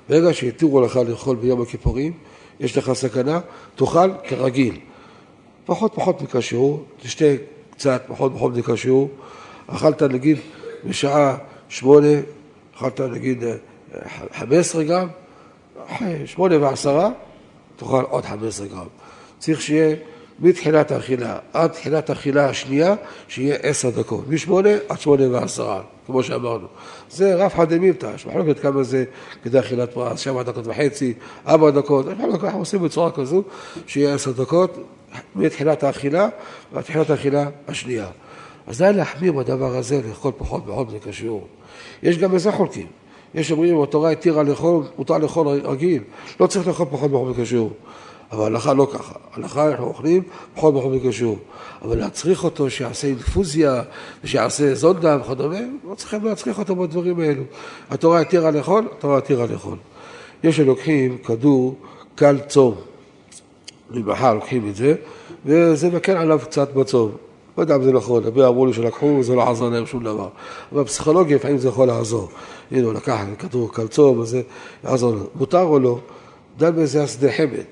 ברגע 0.10 0.34
שהתירו 0.34 0.82
לך 0.82 1.00
לאכול 1.10 1.36
ביום 1.36 1.62
הכיפורים, 1.62 2.14
יש 2.60 2.78
לך 2.78 2.94
סכנה, 2.94 3.40
תאכל 3.76 4.10
כרגיל. 4.28 4.80
פחות 5.70 5.94
פחות 5.96 6.22
מכשור, 6.22 6.84
תשתה 7.02 7.26
קצת 7.72 8.04
פחות 8.08 8.32
פחות 8.36 8.58
מכשור. 8.58 9.10
אכלת 9.68 10.04
נגיד 10.04 10.38
בשעה 10.86 11.38
שמונה, 11.70 12.08
אכלת 12.78 13.02
נגיד 13.02 13.44
אה, 13.44 13.54
חמש 14.34 14.54
עשרה 14.54 14.84
גרם, 14.84 15.08
שמונה 16.26 16.62
ועשרה, 16.62 17.10
תאכל 17.76 18.04
עוד 18.10 18.26
חמש 18.26 18.44
עשרה 18.44 18.68
גרם. 18.68 18.88
צריך 19.40 19.62
שיהיה 19.62 19.96
מתחילת 20.40 20.92
האכילה 20.92 21.38
עד 21.54 21.70
תחילת 21.70 22.10
האכילה 22.10 22.50
השנייה, 22.50 22.96
שיהיה 23.28 23.56
עשר 23.56 23.90
דקות, 23.90 24.28
משמונה 24.28 24.70
עד 24.90 25.00
שמונה 25.00 25.32
ועשרה, 25.32 25.82
כמו 26.06 26.24
שאמרנו. 26.24 26.68
זה 27.10 27.36
רב 27.36 27.52
חד 27.54 27.74
דמילתא, 27.74 28.12
יש 28.16 28.26
מחלוקת 28.26 28.60
כמה 28.60 28.84
זה 28.84 29.04
כדי 29.44 29.60
אכילת 29.60 29.94
פרס, 29.94 30.20
שבע 30.20 30.44
דקות 30.44 30.68
וחצי, 30.68 31.14
ארבע 31.48 31.70
דקות, 31.70 32.06
אנחנו 32.08 32.60
עושים 32.60 32.82
בצורה 32.82 33.12
כזו, 33.12 33.44
שיהיה 33.88 34.14
עשר 34.14 34.32
דקות 34.32 34.78
מתחילת 35.36 35.84
האכילה 35.84 36.28
ועד 36.74 36.84
תחילת 36.84 37.10
האכילה 37.10 37.50
השנייה. 37.68 38.08
אז 38.68 38.78
די 38.78 38.92
להחמיר 38.96 39.34
בדבר 39.34 39.76
הזה, 39.76 40.02
לאכול 40.10 40.32
פחות 40.38 40.64
פחות 40.68 40.88
קשור. 41.08 41.48
יש 42.04 42.18
גם 42.18 42.32
בזה 42.32 42.52
חולקים. 42.52 42.88
יש 43.36 43.52
אומרים, 43.52 43.82
התורה 43.82 44.12
התירה 44.12 44.44
לאכול, 44.44 44.84
מותר 44.98 45.18
לאכול 45.18 45.48
רגיל, 45.48 46.04
לא 46.40 46.48
צריך 46.48 46.68
לאכול 46.68 46.86
פחות 46.92 47.12
פחות 47.12 47.36
קשור. 47.40 47.72
אבל 48.32 48.46
הלכה 48.46 48.74
לא 48.74 48.88
ככה. 48.94 49.14
הלכה 49.34 49.68
אנחנו 49.68 49.86
אוכלים 49.86 50.24
פחות 50.56 50.74
פחות 50.78 50.94
מקשור. 50.94 51.38
אבל 51.82 51.98
להצריך 51.98 52.44
אותו 52.44 52.70
שיעשה 52.70 53.08
אינפוזיה, 53.08 53.82
ושיעשה 54.24 54.76
זונדה 54.76 55.18
וכדומה, 55.22 55.60
לא 55.90 55.96
צריכים 55.96 56.26
להצריך 56.26 56.60
אותו 56.60 56.76
בדברים 56.76 57.20
האלו. 57.20 57.44
התורה 57.90 58.22
התירה 58.22 58.52
לאכול, 58.52 58.88
התורה 58.98 59.18
התירה 59.18 59.46
לאכול. 59.46 59.78
יש 60.44 60.58
שלוקחים 60.58 61.18
כדור 61.18 61.76
קל 62.16 62.40
צום. 62.48 62.76
ממחר 63.92 64.34
לוקחים 64.34 64.70
את 64.70 64.76
זה, 64.76 64.96
וזה 65.46 65.90
מקל 65.90 66.12
עליו 66.18 66.40
קצת 66.44 66.74
בצום. 66.74 67.12
לא 67.58 67.64
יודע 67.64 67.76
אם 67.76 67.84
זה 67.84 67.92
נכון, 67.92 68.24
הרבה 68.24 68.48
אמרו 68.48 68.66
לי 68.66 68.74
שלקחו, 68.74 69.24
זה 69.24 69.36
לא 69.36 69.50
עזר 69.50 69.70
להם 69.70 69.86
שום 69.86 70.04
דבר. 70.04 70.30
אבל 70.72 70.84
פסיכולוגיה 70.84 71.36
לפעמים 71.36 71.58
זה 71.58 71.68
יכול 71.68 71.88
לעזור. 71.88 72.30
הנה, 72.72 72.86
הוא 72.86 72.94
לקח 72.94 73.20
כדור 73.40 73.74
קל 73.74 73.88
צום, 73.88 74.22
אז 74.22 74.30
זה 74.30 74.42
יעזור 74.84 75.16
לו. 75.16 75.24
מותר 75.36 75.62
או 75.62 75.80
לא? 75.80 76.00
דן 76.58 76.76
בזה 76.76 77.04
השדה 77.04 77.32
חמד. 77.32 77.64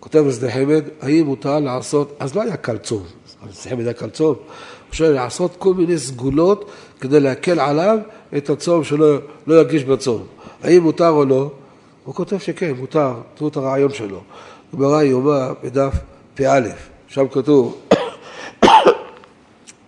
כותב 0.00 0.24
השדה 0.28 0.50
חמד, 0.50 0.84
האם 1.00 1.26
מותר 1.26 1.58
לעשות, 1.58 2.16
אז 2.18 2.34
לא 2.34 2.42
היה 2.42 2.56
קל 2.56 2.78
צום, 2.78 3.02
השדה 3.50 3.70
חמד 3.70 3.84
היה 3.84 3.92
קל 3.92 4.10
צום, 4.10 4.34
הוא 4.34 4.94
שואל 4.94 5.10
לעשות 5.10 5.56
כל 5.58 5.74
מיני 5.74 5.98
סגולות 5.98 6.70
כדי 7.00 7.20
להקל 7.20 7.60
עליו 7.60 7.98
את 8.36 8.50
הצום 8.50 8.84
שלא 8.84 9.18
לא 9.46 9.54
ירגיש 9.54 9.84
בצום. 9.84 10.22
האם 10.62 10.82
מותר 10.82 11.08
או 11.08 11.24
לא? 11.24 11.50
הוא 12.04 12.14
כותב 12.14 12.38
שכן, 12.38 12.72
מותר, 12.78 13.12
תראו 13.34 13.48
את 13.48 13.56
הרעיון 13.56 13.92
שלו. 13.92 14.20
גמרא 14.76 15.02
יומא 15.02 15.52
בדף 15.62 15.94
פא, 16.34 16.60
שם 17.08 17.28
כתוב 17.28 17.80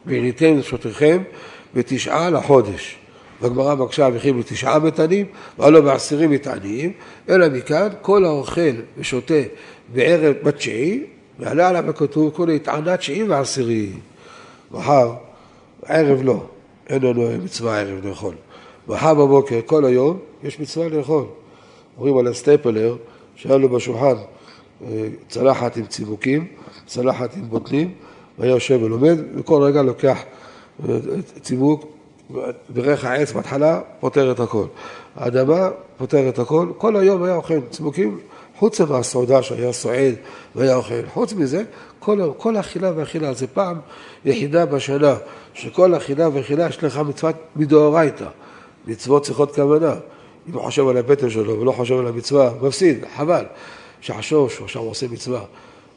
וניתן 0.07 0.55
נפשותיכם 0.57 1.23
בתשעה 1.75 2.31
לחודש. 2.31 2.97
והגמרא 3.41 3.75
מקשה 3.75 4.09
וכי 4.15 4.33
בתשעה 4.33 4.79
מטענים, 4.79 5.27
ולא 5.59 5.81
בעשירים 5.81 6.31
מטענים, 6.31 6.93
אלא 7.29 7.49
מכאן 7.49 7.89
כל 8.03 8.25
האוכל 8.25 8.71
ושותה 8.99 9.35
בערב 9.93 10.35
בתשיעי, 10.43 11.05
ועלה 11.39 11.69
עליו 11.69 11.91
הכתוב 11.91 12.31
כל 12.35 12.51
התענה 12.51 12.97
תשיעי 12.97 13.23
ועשירי. 13.23 13.93
מחר, 14.71 15.13
ערב 15.87 16.23
לא, 16.23 16.45
אין 16.89 17.03
לנו 17.03 17.29
מצווה 17.45 17.81
ערב 17.81 18.07
לאכול. 18.07 18.35
מחר 18.89 19.15
בבוקר, 19.15 19.61
כל 19.67 19.85
היום, 19.85 20.19
יש 20.43 20.61
מצווה 20.61 20.89
לאכול. 20.89 21.25
אומרים 21.99 22.19
על 22.19 22.27
הסטייפלר, 22.27 22.97
שהיה 23.37 23.57
לו 23.57 23.69
בשולחן 23.69 24.15
צלחת 25.29 25.77
עם 25.77 25.87
צימוקים, 25.87 26.47
צלחת 26.87 27.37
עם 27.37 27.43
בוטנים, 27.49 27.95
והיה 28.39 28.51
יושב 28.51 28.83
ולומד, 28.83 29.19
וכל 29.37 29.63
רגע 29.63 29.83
לוקח 29.83 30.19
אה, 30.89 30.95
צימוק, 31.43 31.85
ברך 32.69 33.05
העץ 33.05 33.33
בהתחלה, 33.33 33.81
פותר 34.01 34.33
את 34.33 34.41
הכל. 34.41 34.65
האדמה 35.17 35.69
פותר 35.99 36.29
את 36.29 36.39
הכל, 36.39 36.69
כל 36.79 36.97
היום 36.97 37.23
היה 37.23 37.35
אוכל 37.35 37.61
צימוקים, 37.71 38.19
חוץ 38.59 38.81
מהסעודה 38.81 39.43
שהיה 39.43 39.73
סועד 39.73 40.15
והיה 40.55 40.77
אוכל. 40.77 41.07
חוץ 41.13 41.33
מזה, 41.33 41.65
כל, 41.99 42.31
כל 42.37 42.57
אכילה 42.57 42.93
ואכילה, 42.97 43.35
זה 43.35 43.47
פעם 43.47 43.79
יחידה 44.25 44.67
בשנה, 44.67 45.15
שכל 45.55 45.95
אכילה 45.95 46.29
ואכילה 46.33 46.67
יש 46.67 46.85
לך 46.85 46.99
מצוות 46.99 47.35
מדאורייתא. 47.57 48.27
מצוות 48.87 49.23
צריכות 49.23 49.55
כוונה. 49.55 49.95
אם 50.49 50.55
הוא 50.55 50.63
חושב 50.63 50.89
על 50.89 50.97
הבטן 50.97 51.31
שלו 51.31 51.61
ולא 51.61 51.73
חושב 51.73 51.99
על 51.99 52.07
המצווה, 52.07 52.51
מפסיד, 52.63 53.05
חבל. 53.17 53.45
שחשוב 54.03 54.51
שהוא 54.51 54.65
עכשיו 54.65 54.83
עושה 54.83 55.07
מצווה. 55.11 55.45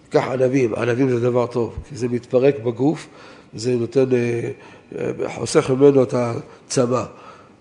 קח 0.10 0.28
ענבים, 0.28 0.76
ענבים 0.76 1.10
זה 1.10 1.20
דבר 1.20 1.48
טוב, 1.48 1.76
כי 1.90 1.96
זה 1.96 2.08
מתפרק 2.08 2.60
בגוף, 2.60 3.08
זה 3.54 3.76
נותן, 3.76 4.06
אה, 4.14 4.50
אה, 4.98 5.30
חוסך 5.30 5.70
ממנו 5.70 6.04
את 6.04 6.14
הצמא. 6.14 7.04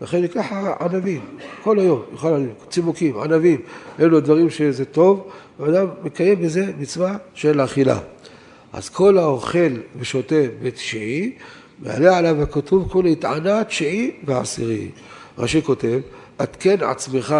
לכן 0.00 0.20
ניקח 0.20 0.52
ענבים, 0.80 1.20
כל 1.62 1.78
היום, 1.78 2.02
יאכל 2.12 2.42
צימוקים, 2.70 3.18
ענבים, 3.18 3.60
אלו 4.00 4.20
דברים 4.20 4.50
שזה 4.50 4.84
טוב, 4.84 5.30
ואדם 5.60 5.86
מקיים 6.02 6.42
בזה 6.42 6.72
מצווה 6.78 7.16
של 7.34 7.64
אכילה. 7.64 7.98
אז 8.72 8.88
כל 8.88 9.18
האוכל 9.18 9.72
ושותה 9.98 10.42
בתשיעי, 10.62 11.32
מעלה 11.82 12.18
עליו 12.18 12.42
הכתוב 12.42 12.88
כל 12.92 13.06
התענה 13.06 13.64
תשיעי 13.64 14.10
ועשירי. 14.24 14.88
רש"י 15.38 15.62
כותב, 15.62 16.00
עדכן 16.38 16.76
עצמך 16.80 17.34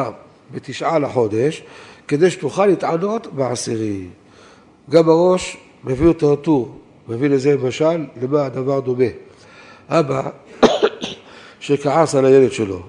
בתשעה 0.54 0.98
לחודש, 0.98 1.62
כדי 2.08 2.30
שתוכל 2.30 2.66
להתענות 2.66 3.26
בעשירי. 3.34 4.06
גם 4.90 5.08
הראש 5.08 5.56
מביא 5.84 6.08
אותו 6.08 6.32
הטור, 6.32 6.78
מביא 7.08 7.28
לזה 7.28 7.56
משל 7.56 8.04
למה 8.22 8.46
הדבר 8.46 8.80
דומה. 8.80 9.04
אבא 9.88 10.30
שכעס 11.60 12.14
על 12.14 12.24
הילד 12.24 12.52
שלו, 12.52 12.80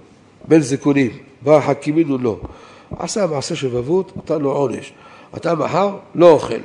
בן 0.48 0.60
זיכונים, 0.60 1.12
בא 1.42 1.62
חכימינו 1.62 2.18
לו, 2.18 2.40
עשה 3.00 3.28
מעשה 3.28 3.56
שבבות, 3.56 4.18
נתן 4.18 4.42
לו 4.42 4.52
עונש. 4.52 4.94
אתה 5.38 5.56
מחר 5.56 5.96
לא 6.16 6.32
אוכל. 6.32 6.56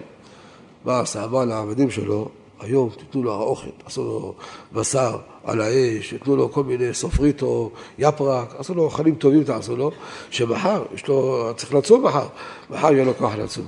מה 0.84 1.00
עשה? 1.00 1.24
אמר 1.24 1.44
לעבדים 1.44 1.90
שלו, 1.90 2.28
היום 2.60 2.90
תיתנו 2.98 3.22
לו 3.22 3.32
האוכל, 3.32 3.70
עשו 3.84 4.04
לו 4.04 4.34
בשר 4.72 5.18
על 5.44 5.60
האש, 5.60 6.10
תיתנו 6.10 6.36
לו 6.36 6.52
כל 6.52 6.64
מיני 6.64 6.94
סופריטו, 6.94 7.70
יפרק, 7.98 8.54
עשו 8.58 8.74
לו 8.74 8.82
אוכלים 8.82 9.14
טובים 9.14 9.44
תעשו 9.44 9.76
לו, 9.76 9.90
שמחר, 10.30 10.82
יש 10.94 11.08
לו, 11.08 11.48
צריך 11.56 11.74
לצום 11.74 12.06
מחר, 12.06 12.26
מחר 12.70 12.92
יהיה 12.92 13.04
לו 13.04 13.14
כוח 13.14 13.34
לצום. 13.34 13.64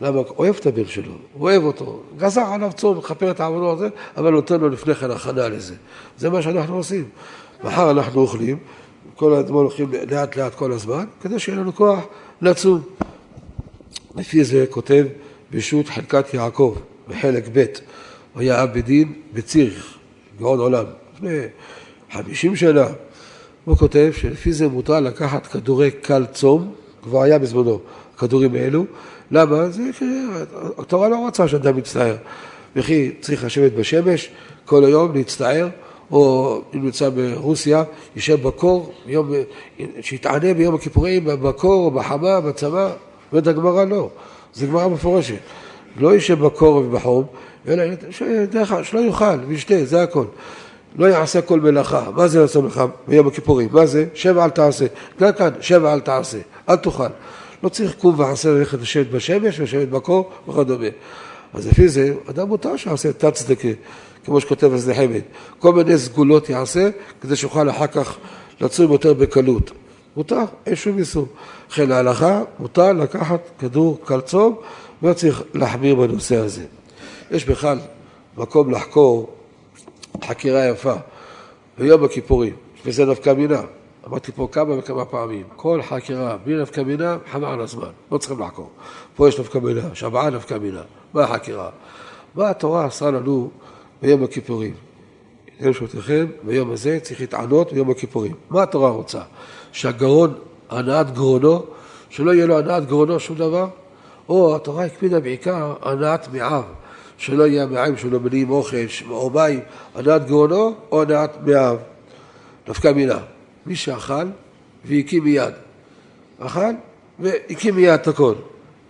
למה? 0.00 0.20
אוהב 0.38 0.54
את 0.60 0.66
הבן 0.66 0.86
שלו, 0.86 1.12
אוהב 1.40 1.62
אותו, 1.64 2.00
גזר 2.16 2.40
עליו 2.40 2.70
צום, 2.76 2.98
מכפר 2.98 3.30
את 3.30 3.40
העבודו 3.40 3.72
הזה, 3.72 3.88
אבל 4.16 4.30
נותן 4.30 4.60
לו 4.60 4.68
לפני 4.68 4.94
כן 4.94 5.10
הכנה 5.10 5.48
לזה. 5.48 5.74
זה 6.18 6.30
מה 6.30 6.42
שאנחנו 6.42 6.76
עושים. 6.76 7.04
מחר 7.64 7.90
אנחנו 7.90 8.20
אוכלים, 8.20 8.58
כל 9.16 9.32
הזמן 9.32 9.56
הולכים 9.56 9.92
לאט 10.10 10.36
לאט 10.36 10.54
כל 10.54 10.72
הזמן, 10.72 11.04
כדי 11.20 11.38
שיהיה 11.38 11.58
לנו 11.58 11.74
כוח 11.74 11.98
לצום. 12.42 12.82
לפי 14.16 14.44
זה 14.44 14.64
כותב 14.70 15.06
בשו"ת 15.50 15.88
חלקת 15.88 16.34
יעקב, 16.34 16.74
בחלק 17.08 17.48
ב', 17.52 17.64
הוא 18.34 18.42
היה 18.42 18.62
אב 18.62 18.68
בדין 18.74 19.12
בציריך, 19.32 19.94
גאון 20.38 20.58
עולם, 20.58 20.84
לפני 21.14 21.38
חמישים 22.12 22.56
שנה. 22.56 22.86
הוא 23.64 23.76
כותב 23.76 24.10
שלפי 24.16 24.52
זה 24.52 24.68
מותר 24.68 25.00
לקחת 25.00 25.46
כדורי 25.46 25.90
קל 25.90 26.26
צום, 26.32 26.72
כבר 27.02 27.22
היה 27.22 27.38
בזמנו 27.38 27.80
הכדורים 28.14 28.54
האלו, 28.54 28.84
למה? 29.30 29.70
זה, 29.70 29.82
התורה 30.78 31.08
לא 31.08 31.16
רוצה 31.16 31.48
שאדם 31.48 31.78
יצטער. 31.78 32.16
וכי 32.76 33.10
צריך 33.20 33.44
לשבת 33.44 33.72
בשמש 33.72 34.30
כל 34.64 34.84
היום, 34.84 35.14
להצטער, 35.14 35.68
או 36.10 36.60
אם 36.74 36.84
נמצא 36.84 37.08
ברוסיה, 37.08 37.84
יישב 38.16 38.42
בקור, 38.42 38.92
יום, 39.06 39.30
שיתענה 40.00 40.54
ביום 40.54 40.74
הכיפורים 40.74 41.24
בקור, 41.24 41.90
בחמה, 41.90 42.40
בצבא, 42.40 42.92
אומרת 43.32 43.46
הגמרא 43.46 43.84
לא, 43.84 44.10
זה 44.54 44.66
גמרא 44.66 44.88
מפורשת. 44.88 45.38
לא 45.96 46.14
יישב 46.14 46.44
בקור 46.44 46.76
ובחום, 46.76 47.24
אלא 47.68 47.84
שלא 48.82 49.00
יאכל 49.00 49.38
וישתה, 49.48 49.84
זה 49.84 50.02
הכל. 50.02 50.24
לא 50.96 51.06
יעשה 51.06 51.42
כל 51.42 51.60
מלאכה. 51.60 52.10
מה 52.16 52.28
זה 52.28 52.40
לעשות 52.40 52.64
מלאכה 52.64 52.86
ביום 53.08 53.26
הכיפורים? 53.26 53.68
מה 53.72 53.86
זה? 53.86 54.06
שבע 54.14 54.44
אל 54.44 54.50
תעשה. 54.50 54.86
גם 55.20 55.32
כאן, 55.32 55.50
שבע 55.60 55.94
אל 55.94 56.00
תעשה, 56.00 56.38
אל 56.68 56.76
תאכל. 56.76 57.06
לא 57.62 57.68
צריך 57.68 57.94
קום 57.94 58.18
ועשה 58.18 58.50
ללכת 58.50 58.80
לשבת 58.80 59.06
בשמש 59.06 59.60
ולשבת 59.60 59.88
בקור 59.88 60.30
וכדומה. 60.48 60.86
אז 61.54 61.66
לפי 61.66 61.88
זה, 61.88 62.14
אדם 62.30 62.48
מותר 62.48 62.76
שיעשה 62.76 63.12
תת 63.12 63.34
צדקה. 63.34 63.68
כמו 64.24 64.40
שכותב 64.40 64.72
על 64.72 64.78
זה 64.78 64.94
חמד. 64.94 65.20
כל 65.58 65.72
מיני 65.72 65.98
סגולות 65.98 66.48
יעשה, 66.50 66.90
כדי 67.20 67.36
שיוכל 67.36 67.70
אחר 67.70 67.86
כך 67.86 68.16
לצום 68.60 68.92
יותר 68.92 69.14
בקלות. 69.14 69.70
מותר, 70.16 70.42
אין 70.66 70.76
שום 70.76 70.98
איסור. 70.98 71.26
לכן 71.70 71.92
ההלכה, 71.92 72.42
מותר 72.58 72.92
לקחת 72.92 73.40
כדור 73.58 74.00
קלצום, 74.04 74.56
ולא 75.02 75.12
צריך 75.12 75.42
להחמיר 75.54 75.94
בנושא 75.94 76.36
הזה. 76.36 76.62
יש 77.34 77.44
בכלל 77.44 77.78
מקום 78.36 78.70
לחקור 78.70 79.30
חקירה 80.24 80.66
יפה 80.66 80.94
ביום 81.78 82.04
הכיפורים, 82.04 82.54
וזה 82.84 83.04
נפקא 83.06 83.32
מינה. 83.32 83.62
אמרתי 84.06 84.32
פה 84.32 84.48
כמה 84.52 84.78
וכמה 84.78 85.04
פעמים, 85.04 85.42
כל 85.56 85.82
חקירה 85.82 86.36
בלי 86.44 86.62
נפקא 86.62 86.80
מינה, 86.80 87.16
חבל 87.32 87.44
על 87.44 87.60
הזמן, 87.60 87.88
לא 88.12 88.18
צריכים 88.18 88.40
לחקור. 88.40 88.70
פה 89.16 89.28
יש 89.28 89.40
נפקא 89.40 89.58
מינה, 89.58 89.94
שבעה 89.94 90.30
נפקא 90.30 90.54
מינה, 90.54 90.82
מה 91.14 91.24
החקירה? 91.24 91.70
מה 92.34 92.50
התורה 92.50 92.84
עשה 92.84 93.10
לנו 93.10 93.50
ביום 94.02 94.24
הכיפורים? 94.24 94.74
שבתיכם, 95.72 96.26
ביום 96.42 96.70
הזה 96.70 96.98
צריך 97.02 97.20
להתענות 97.20 97.72
ביום 97.72 97.90
הכיפורים. 97.90 98.34
מה 98.50 98.62
התורה 98.62 98.90
רוצה? 98.90 99.20
שהגרון, 99.72 100.34
הנעת 100.70 101.14
גרונו, 101.14 101.62
שלא 102.10 102.34
יהיה 102.34 102.46
לו 102.46 102.58
הנעת 102.58 102.86
גרונו 102.86 103.20
שום 103.20 103.36
דבר? 103.36 103.66
או 104.28 104.56
התורה 104.56 104.84
הקפידה 104.84 105.20
בעיקר 105.20 105.74
הנעת 105.82 106.28
מעיו, 106.32 106.62
שלא 107.18 107.46
יהיה 107.46 107.62
המעיים 107.62 107.96
שלו 107.96 108.20
מלאים 108.20 108.50
אוכל 108.50 108.76
או 109.10 109.30
מים, 109.30 109.60
הנעת 109.94 110.26
גרונו 110.26 110.74
או 110.92 111.02
הנעת 111.02 111.36
מעיו. 111.42 111.76
נפקא 112.68 112.92
מינה. 112.92 113.18
מי 113.66 113.76
שאכל 113.76 114.24
והקים 114.84 115.24
מיד. 115.24 115.54
אכל 116.38 116.72
והקים 117.18 117.76
מיד 117.76 117.92
את 117.92 118.08
הכל. 118.08 118.34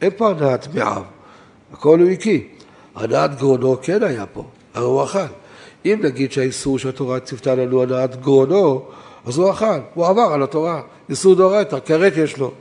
אין 0.02 0.10
פה 0.16 0.30
הנעת 0.30 0.74
מעיו, 0.74 1.02
הכל 1.72 2.00
הוא 2.00 2.10
הקיא. 2.10 2.40
הנעת 2.94 3.38
גרונו 3.38 3.76
כן 3.82 4.02
היה 4.02 4.26
פה, 4.26 4.44
הרי 4.74 4.84
הוא 4.84 5.04
אכל. 5.04 5.18
אם 5.84 6.00
נגיד 6.02 6.32
שהאיסור 6.32 6.78
שהתורה 6.78 7.20
ציוותה 7.20 7.54
לנו 7.54 7.82
הנעת 7.82 8.20
גרונו, 8.20 8.82
אז 9.26 9.38
הוא 9.38 9.50
אכל, 9.50 9.78
הוא 9.94 10.06
עבר 10.06 10.30
על 10.32 10.42
התורה, 10.42 10.82
איסור 11.08 11.34
דורייתא, 11.34 11.78
כרת 11.84 12.12
יש 12.16 12.38
לו. 12.38 12.52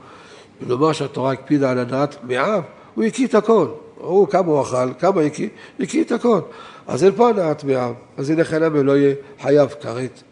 ונאמר 0.62 0.92
שהתורה 0.92 1.32
הקפידה 1.32 1.70
על 1.70 1.78
הנעת 1.78 2.16
מעיו, 2.22 2.62
הוא 2.94 3.04
הקיא 3.04 3.26
את 3.26 3.34
הכל. 3.34 3.66
הוא 4.04 4.28
כמה 4.28 4.46
הוא 4.46 4.62
אכל, 4.62 4.94
כמה 4.98 5.20
הקיא, 5.20 5.48
הקיא 5.80 6.04
את 6.04 6.12
הכל. 6.12 6.40
אז 6.86 7.04
אין 7.04 7.12
פה 7.12 7.28
הנעת 7.28 7.64
מעיו, 7.64 7.92
אז 8.16 8.30
הנה 8.30 8.44
חינם 8.44 8.86
לא 8.86 8.96
יהיה 8.96 9.14
חייב 9.42 9.74
כרת. 9.80 10.22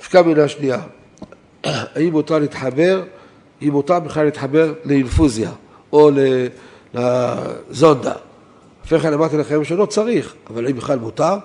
נפקא 0.00 0.22
מינה 0.22 0.48
שנייה, 0.48 0.80
האם 1.94 2.12
מותר 2.12 2.38
להתחבר, 2.38 3.02
אם 3.62 3.68
מותר 3.72 4.00
בכלל 4.00 4.24
להתחבר 4.24 4.72
לאינפוזיה 4.84 5.50
או 5.92 6.10
לזונדה. 6.94 8.14
לפני 8.84 9.00
כן 9.00 9.12
אמרתי 9.12 9.36
לכם 9.36 9.64
שלא 9.64 9.86
צריך, 9.86 10.34
אבל 10.50 10.68
אם 10.68 10.76
בכלל 10.76 10.98
מותר, 10.98 11.36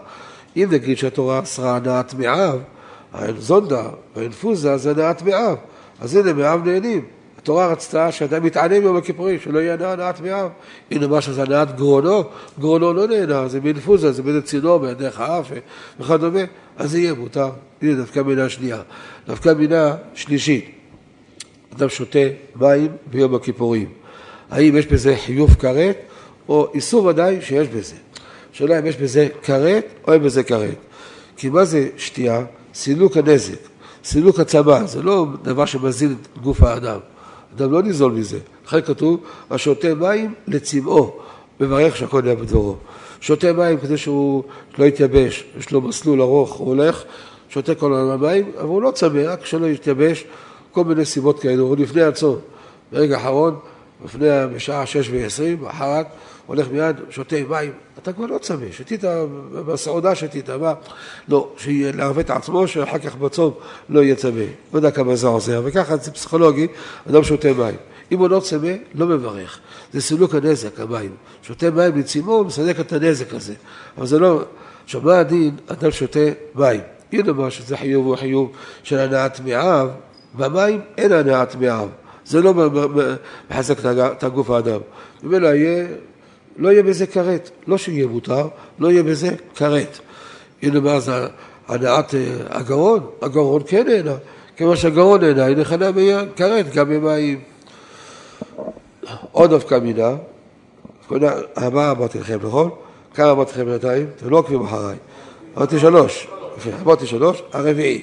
אם 0.55 0.67
נגיד 0.72 0.98
שהתורה 0.98 1.39
אסרה 1.39 1.75
הנעת 1.75 2.13
מעיו, 2.13 2.60
הזונדה 3.13 3.84
האינפוזיה 4.15 4.77
זה 4.77 4.91
הנעת 4.91 5.22
מעיו, 5.22 5.55
אז 6.00 6.15
הנה 6.15 6.34
מעיו 6.34 6.62
נהנים. 6.65 7.05
התורה 7.48 7.68
רצתה 7.68 8.12
שאדם 8.12 8.46
יתענה 8.46 8.80
ביום 8.80 8.98
הכיפורים, 8.98 9.39
שלא 9.39 9.60
יהיה 9.60 9.74
הנעת 9.74 10.22
מעיו. 10.22 10.50
הנה 10.92 11.08
מה 11.08 11.22
שזה 11.22 11.42
הנעת 11.42 11.75
גרונו, 11.75 12.24
גרונו 12.60 12.94
לא 12.94 13.08
נהנה, 13.08 13.48
זה 13.48 13.60
באינפוזיה, 13.60 14.12
זה 14.12 14.24
באיזה 14.24 14.42
צינור, 14.42 14.77
בדרך 14.77 15.20
האף 15.20 15.51
וכדומה, 16.00 16.39
אז 16.77 16.92
זה 16.92 17.00
יהיה 17.00 17.13
מותר. 17.13 17.50
הנה 17.82 17.94
דווקא 17.94 18.20
מינה 18.20 18.50
שנייה. 18.50 18.82
דווקא 19.27 19.54
מינה 19.54 19.96
שלישית, 20.13 20.72
אדם 21.75 21.89
שותה 21.89 22.20
מים 22.56 22.88
ביום 23.12 23.36
הכיפורים. 23.36 23.89
האם 24.50 24.77
יש 24.77 24.88
בזה 24.88 25.16
חיוב 25.25 25.54
כרת, 25.54 25.98
או 26.50 26.68
איסור 26.74 27.06
ודאי 27.06 27.42
שיש 27.42 27.68
בזה. 27.68 27.96
שאלה 28.51 28.80
אם 28.80 28.86
יש 28.86 28.98
בזה 28.98 29.27
כרת 29.44 29.86
או 30.08 30.13
אין 30.13 30.24
בזה 30.24 30.44
כרת. 30.44 30.77
כי 31.38 31.50
מה 31.50 31.66
זה 31.66 31.89
שתייה? 31.98 32.46
סילוק 32.74 33.18
הנזק, 33.18 33.60
סילוק 34.04 34.39
הצבא, 34.39 34.86
זה 34.86 35.01
לא 35.01 35.25
דבר 35.44 35.66
שמזין 35.66 36.16
את 36.22 36.38
גוף 36.42 36.63
האדם. 36.63 37.00
אדם 37.56 37.72
לא 37.72 37.82
ניזול 37.82 38.12
מזה. 38.12 38.39
לכן 38.68 38.82
כתוב, 38.82 39.24
השותה 39.50 39.96
מים 39.96 40.34
לצמאו, 40.48 41.13
מברך 41.60 41.98
שהכל 41.98 42.22
יהיה 42.25 42.36
בדברו. 42.36 42.75
שותה 43.22 43.54
מים 43.54 43.77
כדי 43.77 43.98
שהוא 43.98 44.44
לא 44.77 44.86
יתייבש, 44.86 45.44
יש 45.60 45.72
לו 45.72 45.82
מסלול 45.82 46.22
ארוך, 46.22 46.54
הוא 46.54 46.68
הולך, 46.68 47.04
שותה 47.50 47.75
כל 47.75 47.94
הזמן 47.94 48.27
מים, 48.27 48.51
אבל 48.58 48.68
הוא 48.68 48.82
לא 48.82 48.92
צמא, 48.92 49.22
רק 49.25 49.46
שלא 49.46 49.66
יתייבש, 49.66 50.25
כל 50.72 50.84
מיני 50.84 51.06
סיבות 51.06 51.39
כאלו, 51.39 51.63
הוא 51.63 51.77
לפני 51.77 52.01
הצום. 52.01 52.36
ברגע 52.92 53.18
האחרון, 53.18 53.56
לפני, 54.06 54.27
בשעה 54.56 54.86
שש 54.86 55.10
ועשרים, 55.12 55.66
אחרת, 55.66 56.06
הולך 56.48 56.68
מיד, 56.72 56.96
שותה 57.10 57.36
מים, 57.50 57.72
אתה 58.04 58.13
כבר 58.13 58.25
לא 58.25 58.38
צמא, 58.38 58.72
שתית 58.72 59.04
בסעודה 59.65 60.15
שתית, 60.15 60.50
מה? 60.50 60.74
לא, 61.30 61.54
שיערבה 61.58 62.21
את 62.21 62.30
עצמו, 62.30 62.67
שאחר 62.67 63.00
כך 63.00 63.15
בצום 63.15 63.54
לא 63.89 64.00
יהיה 64.00 64.15
צמא. 64.15 64.43
לא 64.74 64.78
יודע 64.78 64.91
כמה 64.91 65.15
זה 65.15 65.28
עוזר, 65.28 65.62
וככה 65.65 65.98
זה 65.98 66.12
פסיכולוגי, 66.12 66.67
אדם 67.10 67.24
שותה 67.24 67.54
מים. 67.54 67.76
אם 68.12 68.19
הוא 68.19 68.30
לא 68.30 68.39
צמא, 68.39 68.71
לא 68.93 69.06
מברך. 69.06 69.60
זה 69.93 70.02
סילוק 70.02 70.36
הנזק, 70.36 70.80
המים. 70.80 71.12
שותה 71.43 71.71
מים 71.71 71.98
לצימו, 71.98 72.43
מסלק 72.43 72.80
את 72.80 72.93
הנזק 72.93 73.34
הזה. 73.34 73.54
אבל 73.98 74.06
זה 74.06 74.19
לא... 74.19 74.41
עכשיו, 74.84 75.02
מה 75.02 75.19
הדין? 75.19 75.56
אדם 75.67 75.91
שותה 75.91 76.19
מים. 76.56 76.82
הנה 77.12 77.34
מה 77.34 77.52
שזה 77.52 77.78
חיוב 77.78 78.06
הוא 78.06 78.15
חיוב 78.15 78.52
של 78.84 79.00
הנעת 79.00 79.39
מעיו, 79.39 79.89
במים 80.36 80.82
אין 80.98 81.12
הנעת 81.12 81.56
מעיו. 81.56 81.88
זה 82.26 82.41
לא 82.41 82.54
מחזק 83.50 83.78
את 83.95 84.24
הגוף 84.24 84.50
האדם. 84.50 84.80
ממילא 85.24 85.48
יהיה 85.48 85.88
לא 86.58 86.70
יהיה 86.70 86.84
בזה 86.84 87.08
כרת, 87.08 87.50
לא 87.67 87.78
שיהיה 87.78 88.08
מותר, 88.08 88.48
לא 88.80 88.91
יהיה 88.91 89.04
בזה 89.04 89.36
כרת. 89.56 90.00
הנה 90.62 90.80
מה 90.80 91.00
זה 91.00 91.28
הנעת 91.67 92.15
אה, 92.15 92.20
הגרון, 92.50 93.06
הגרון 93.22 93.62
כן 93.67 93.88
נהנה, 93.88 94.15
כמו 94.58 94.78
שהגרון 94.78 95.22
נהנה, 95.22 95.46
הנה 95.46 95.65
חנה 95.65 95.89
כרת 96.36 96.74
גם 96.74 96.89
במים. 96.89 97.39
עוד 99.32 99.50
דווקא 99.50 99.80
מינה, 99.80 100.15
מה 101.72 101.91
אמרתי 101.91 102.20
לכם, 102.20 102.38
נכון? 102.41 102.70
כמה 103.13 103.32
אמרתי 103.32 103.52
לכם 103.52 103.65
בינתיים? 103.65 104.08
אתם 104.15 104.30
לא 104.30 104.38
עוקבים 104.38 104.62
אחריי. 104.62 104.98
אמרתי 105.58 105.80
שלוש, 105.80 106.28
אמרתי 106.82 107.08
שלוש, 107.08 107.43
הרביעי. 107.54 108.02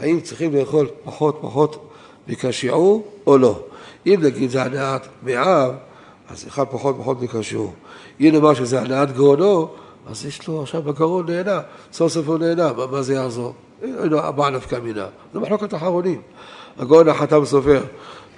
האם 0.00 0.20
צריכים 0.20 0.54
לאכול 0.54 0.88
פחות 1.04 1.38
פחות 1.40 1.90
מכשיעור 2.28 3.08
או 3.26 3.38
לא? 3.38 3.60
אם 4.06 4.20
נגיד 4.22 4.50
זה 4.50 4.62
הנעת 4.62 5.08
מעב, 5.22 5.72
אז 6.28 6.46
אחד 6.48 6.64
פחות 6.70 6.96
פחות 6.98 7.22
מכשיעור. 7.22 7.72
הנה 8.20 8.40
מה 8.40 8.54
שזה 8.54 8.80
הנעת 8.80 9.12
גרונו, 9.12 9.68
אז 10.06 10.26
יש 10.26 10.48
לו 10.48 10.62
עכשיו 10.62 10.82
בגרון 10.82 11.26
נהנה, 11.30 11.60
סוף 11.92 12.12
סוף 12.12 12.28
הוא 12.28 12.38
נהנה, 12.38 12.72
מה, 12.72 12.86
מה 12.86 13.02
זה 13.02 13.14
יעזור? 13.14 13.54
הנה 13.82 14.18
ארבעה 14.18 14.50
נפקא 14.50 14.76
מינה, 14.82 15.06
זה 15.32 15.40
מחלוקת 15.40 15.74
אחרונים. 15.74 16.20
הגאון 16.78 17.08
החתם 17.08 17.44
סופר 17.44 17.82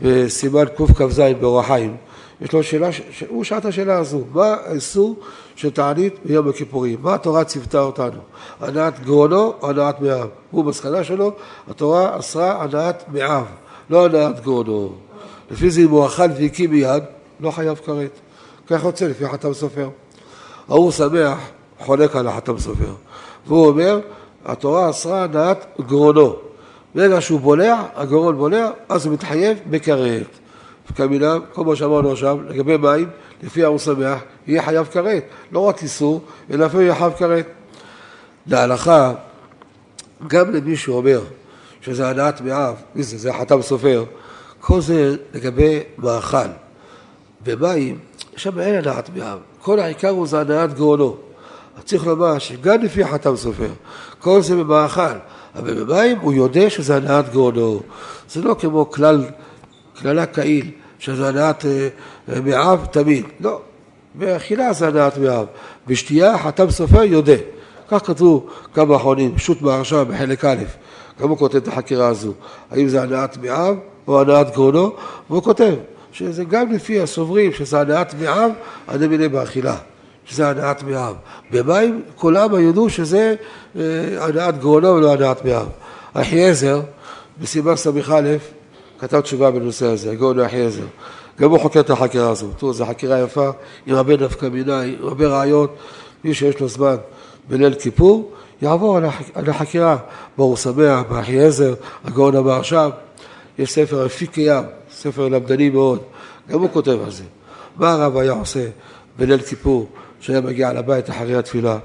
בסימן 0.02 0.64
קכ"ז 0.64 1.20
באורח 1.40 1.66
חיים, 1.66 1.96
יש 2.40 2.52
לו 2.52 2.62
שאלה, 2.62 2.88
הוא 3.28 3.44
שאל 3.44 3.58
את 3.58 3.64
השאלה 3.64 3.98
הזו, 3.98 4.20
מה 4.32 4.56
האיסור 4.66 5.16
של 5.56 5.70
תענית 5.70 6.14
ביום 6.24 6.48
הכיפורים? 6.48 6.98
מה 7.02 7.14
התורה 7.14 7.44
ציוותה 7.44 7.80
אותנו? 7.80 8.18
הנעת 8.60 9.04
גרונו 9.04 9.52
או 9.62 9.70
הנעת 9.70 10.00
מאב? 10.00 10.28
הוא 10.50 10.64
מסקנה 10.64 11.04
שלו, 11.04 11.32
התורה 11.70 12.18
אסרה 12.18 12.62
הנעת 12.62 13.04
מאב, 13.12 13.44
לא 13.90 14.04
הנעת 14.04 14.40
גרונו. 14.40 14.92
לפי 15.50 15.70
זה 15.70 15.80
אם 15.80 15.90
הוא 15.90 16.06
אכל 16.06 16.30
והקים 16.38 16.70
מיד, 16.70 17.02
לא 17.40 17.50
חייב 17.50 17.80
כרת. 17.84 18.20
כך 18.66 18.84
יוצא 18.84 19.06
לפי 19.06 19.28
חתם 19.28 19.54
סופר. 19.54 19.88
ההוא 20.68 20.90
שמח, 20.90 21.38
חולק 21.78 22.16
על 22.16 22.26
החתם 22.26 22.58
סופר. 22.58 22.94
והוא 23.46 23.68
אומר, 23.68 24.00
התורה 24.44 24.90
אסרה 24.90 25.24
הנעת 25.24 25.66
גרונו. 25.80 26.36
ברגע 26.94 27.20
שהוא 27.20 27.40
בולע, 27.40 27.82
הגרון 27.94 28.36
בולע, 28.36 28.70
אז 28.88 29.06
הוא 29.06 29.14
מתחייב 29.14 29.58
בכרת. 29.70 30.26
כמינה, 30.94 31.36
כל 31.52 31.64
מה 31.64 31.76
שאמרנו 31.76 32.12
עכשיו, 32.12 32.38
לגבי 32.48 32.76
מים, 32.76 33.08
לפי 33.42 33.64
ההוא 33.64 33.78
שמח, 33.78 34.18
יהיה 34.46 34.62
חייב 34.62 34.86
כרת. 34.86 35.24
לא 35.52 35.60
רק 35.60 35.82
איסור, 35.82 36.20
אלא 36.50 36.66
אפילו 36.66 36.82
יהיה 36.82 36.94
חייב 36.94 37.12
כרת. 37.12 37.46
להלכה, 38.46 39.12
גם 40.26 40.50
למי 40.50 40.76
שאומר 40.76 41.20
שזה 41.80 42.08
הנעת 42.08 42.40
מאב, 42.40 42.74
מי 42.94 43.02
זה? 43.02 43.18
זה 43.18 43.30
החתם 43.30 43.62
סופר, 43.62 44.04
כל 44.60 44.80
זה 44.80 45.16
לגבי 45.34 45.80
מאכל. 45.98 46.48
במים, 47.42 47.98
שם 48.36 48.60
אין 48.60 48.74
הנעת 48.74 49.10
מאב. 49.16 49.38
כל 49.62 49.80
העיקר 49.80 50.08
הוא 50.08 50.26
זה 50.26 50.40
הנעת 50.40 50.74
גאונו. 50.74 51.16
צריך 51.84 52.06
לומר 52.06 52.38
שגם 52.38 52.82
לפי 52.82 53.04
חתם 53.04 53.36
סופר, 53.36 53.68
כל 54.18 54.42
זה 54.42 54.56
במאכל, 54.56 55.02
אבל 55.56 55.84
במים 55.84 56.18
הוא 56.18 56.32
יודע 56.32 56.70
שזה 56.70 56.96
הנעת 56.96 57.32
גאונו. 57.32 57.80
זה 58.30 58.42
לא 58.42 58.56
כמו 58.58 58.90
כלל, 58.90 59.24
כללה 60.00 60.26
קהיל, 60.26 60.70
שזה 60.98 61.28
הנעת 61.28 61.64
אה, 61.66 62.40
מאב 62.40 62.86
תמיד. 62.90 63.24
לא, 63.40 63.60
באכילה 64.14 64.72
זה 64.72 64.88
הנעת 64.88 65.18
מאב. 65.18 65.46
בשתייה 65.86 66.38
חתם 66.38 66.70
סופר 66.70 67.02
יודע. 67.02 67.36
כך 67.88 68.06
כתבו 68.06 68.46
כמה 68.74 68.96
אחרונים, 68.96 69.36
פשוט 69.36 69.62
מהרשע 69.62 70.04
בחלק 70.04 70.44
א', 70.44 70.56
גם 71.20 71.28
הוא 71.28 71.38
כותב 71.38 71.56
את 71.56 71.68
החקירה 71.68 72.08
הזו, 72.08 72.32
האם 72.70 72.88
זה 72.88 73.02
הנעת 73.02 73.36
מאב 73.36 73.76
או 74.08 74.20
הנעת 74.20 74.54
גרונו, 74.54 74.92
והוא 75.30 75.42
כותב 75.42 75.74
שזה 76.18 76.44
גם 76.44 76.72
לפי 76.72 77.00
הסוברים 77.00 77.52
שזה 77.52 77.80
הנעת 77.80 78.14
מעם, 78.14 78.50
אני 78.88 79.06
מיני 79.06 79.28
באכילה, 79.28 79.76
שזה 80.24 80.48
הנעת 80.48 80.82
מעם. 80.82 81.14
במים 81.50 82.02
כולם 82.14 82.60
ידעו 82.60 82.90
שזה 82.90 83.34
אה, 83.76 83.82
הנעת 84.20 84.58
גרונו 84.58 84.88
ולא 84.88 85.12
הנעת 85.12 85.44
מעם. 85.44 85.66
אחיעזר, 86.14 86.80
בסימן 87.40 87.76
ס"א, 87.76 88.36
כתב 88.98 89.20
תשובה 89.20 89.50
בנושא 89.50 89.86
הזה, 89.86 90.10
הגאון 90.10 90.40
אחיעזר. 90.40 90.84
גם 91.40 91.50
הוא 91.50 91.58
חוקר 91.58 91.80
את 91.80 91.90
החקירה 91.90 92.30
הזו. 92.30 92.46
תראו, 92.58 92.72
זו 92.72 92.86
חקירה 92.86 93.20
יפה, 93.20 93.50
עם 93.86 93.94
הרבה 93.94 94.16
נפקא 94.16 94.46
מינה, 94.46 94.80
עם 94.80 94.94
הרבה 95.02 95.26
רעיון. 95.26 95.66
מי 96.24 96.34
שיש 96.34 96.60
לו 96.60 96.68
זמן 96.68 96.96
בליל 97.48 97.74
כיפור, 97.74 98.32
יעבור 98.62 98.96
על 99.34 99.50
החקירה, 99.50 99.96
ברור 100.36 100.56
שמח, 100.56 101.00
באחיעזר, 101.10 101.74
הגאון 102.04 102.36
אמר 102.36 102.62
שם, 102.62 102.88
יש 103.58 103.72
ספר 103.72 104.06
אפיק 104.06 104.38
ים, 104.38 104.64
ספר 105.06 105.28
למדני 105.28 105.70
מאוד, 105.70 106.02
גם 106.48 106.60
הוא 106.60 106.70
כותב 106.72 106.98
על 107.04 107.10
זה. 107.10 107.24
מה 107.76 107.92
הרב 107.92 108.16
היה 108.16 108.32
עושה 108.32 108.68
בליל 109.18 109.42
כיפור, 109.42 109.88
שהיה 110.20 110.40
מגיע 110.40 110.72
לבית 110.72 111.10
אחרי 111.10 111.36
התפילה? 111.36 111.78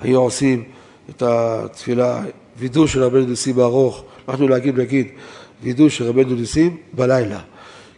היו 0.00 0.20
עושים 0.20 0.64
את 1.10 1.22
התפילה, 1.22 2.22
וידוא 2.58 2.86
של 2.86 3.02
רבנו 3.02 3.26
ניסים 3.26 3.58
הארוך, 3.58 4.04
אנחנו 4.28 4.48
להגיד, 4.48 4.80
נגיד, 4.80 5.06
וידוא 5.62 5.88
של 5.88 6.04
רבנו 6.04 6.34
ניסים 6.34 6.76
בלילה, 6.92 7.40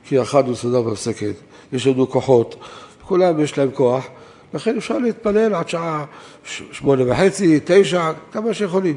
כי 0.04 0.22
אכלנו 0.22 0.56
סעודה 0.56 0.90
מפסקת, 0.90 1.34
יש 1.72 1.86
לנו 1.86 2.10
כוחות, 2.10 2.56
כולם 3.02 3.40
יש 3.40 3.58
להם 3.58 3.70
כוח, 3.74 4.04
לכן 4.54 4.76
אפשר 4.76 4.98
להתפלל 4.98 5.54
עד 5.54 5.68
שעה 5.68 6.04
שמונה 6.72 7.12
וחצי, 7.12 7.60
תשע, 7.64 8.12
כמה 8.32 8.54
שיכולים. 8.54 8.96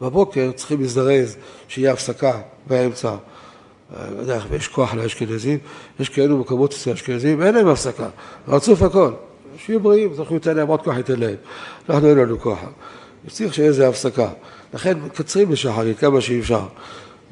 בבוקר 0.00 0.50
צריכים 0.54 0.80
להזדרז, 0.80 1.36
שיהיה 1.68 1.92
הפסקה 1.92 2.40
באמצע. 2.66 3.16
לא 3.92 4.20
יודע, 4.20 4.38
יש 4.56 4.68
כוח 4.68 4.94
לאשכנזים, 4.94 5.58
יש 6.00 6.08
כאלו 6.08 6.38
מקומות 6.38 6.72
אצל 6.72 6.90
האשכנזים, 6.90 7.42
אין 7.42 7.54
להם 7.54 7.68
הפסקה, 7.68 8.08
רצוף 8.48 8.82
הכל. 8.82 9.12
שיהיו 9.58 9.80
בריאים, 9.80 10.12
אז 10.12 10.20
אנחנו 10.20 10.34
ניתן 10.34 10.56
להם 10.56 10.68
עוד 10.68 10.82
כוח, 10.82 10.96
ניתן 10.96 11.20
להם. 11.20 11.34
אנחנו 11.88 12.08
אין 12.08 12.18
לנו 12.18 12.40
כוח. 12.40 12.58
צריך 13.28 13.54
שיהיה 13.54 13.68
איזה 13.68 13.88
הפסקה. 13.88 14.28
לכן 14.74 14.98
מקצרים 14.98 15.48
בשחרית 15.48 15.98
כמה 15.98 16.20
שאפשר. 16.20 16.66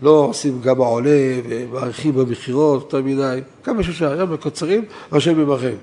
לא 0.03 0.11
עושים 0.11 0.61
גם 0.61 0.81
העולה 0.81 1.41
ומאריכים 1.49 2.15
במכירות 2.15 2.83
יותר 2.83 3.03
מדי, 3.03 3.41
כמה 3.65 3.83
שאפשר, 3.83 4.13
היום 4.13 4.33
מקצרים, 4.33 4.85
השם 5.13 5.41
ימכם. 5.41 5.75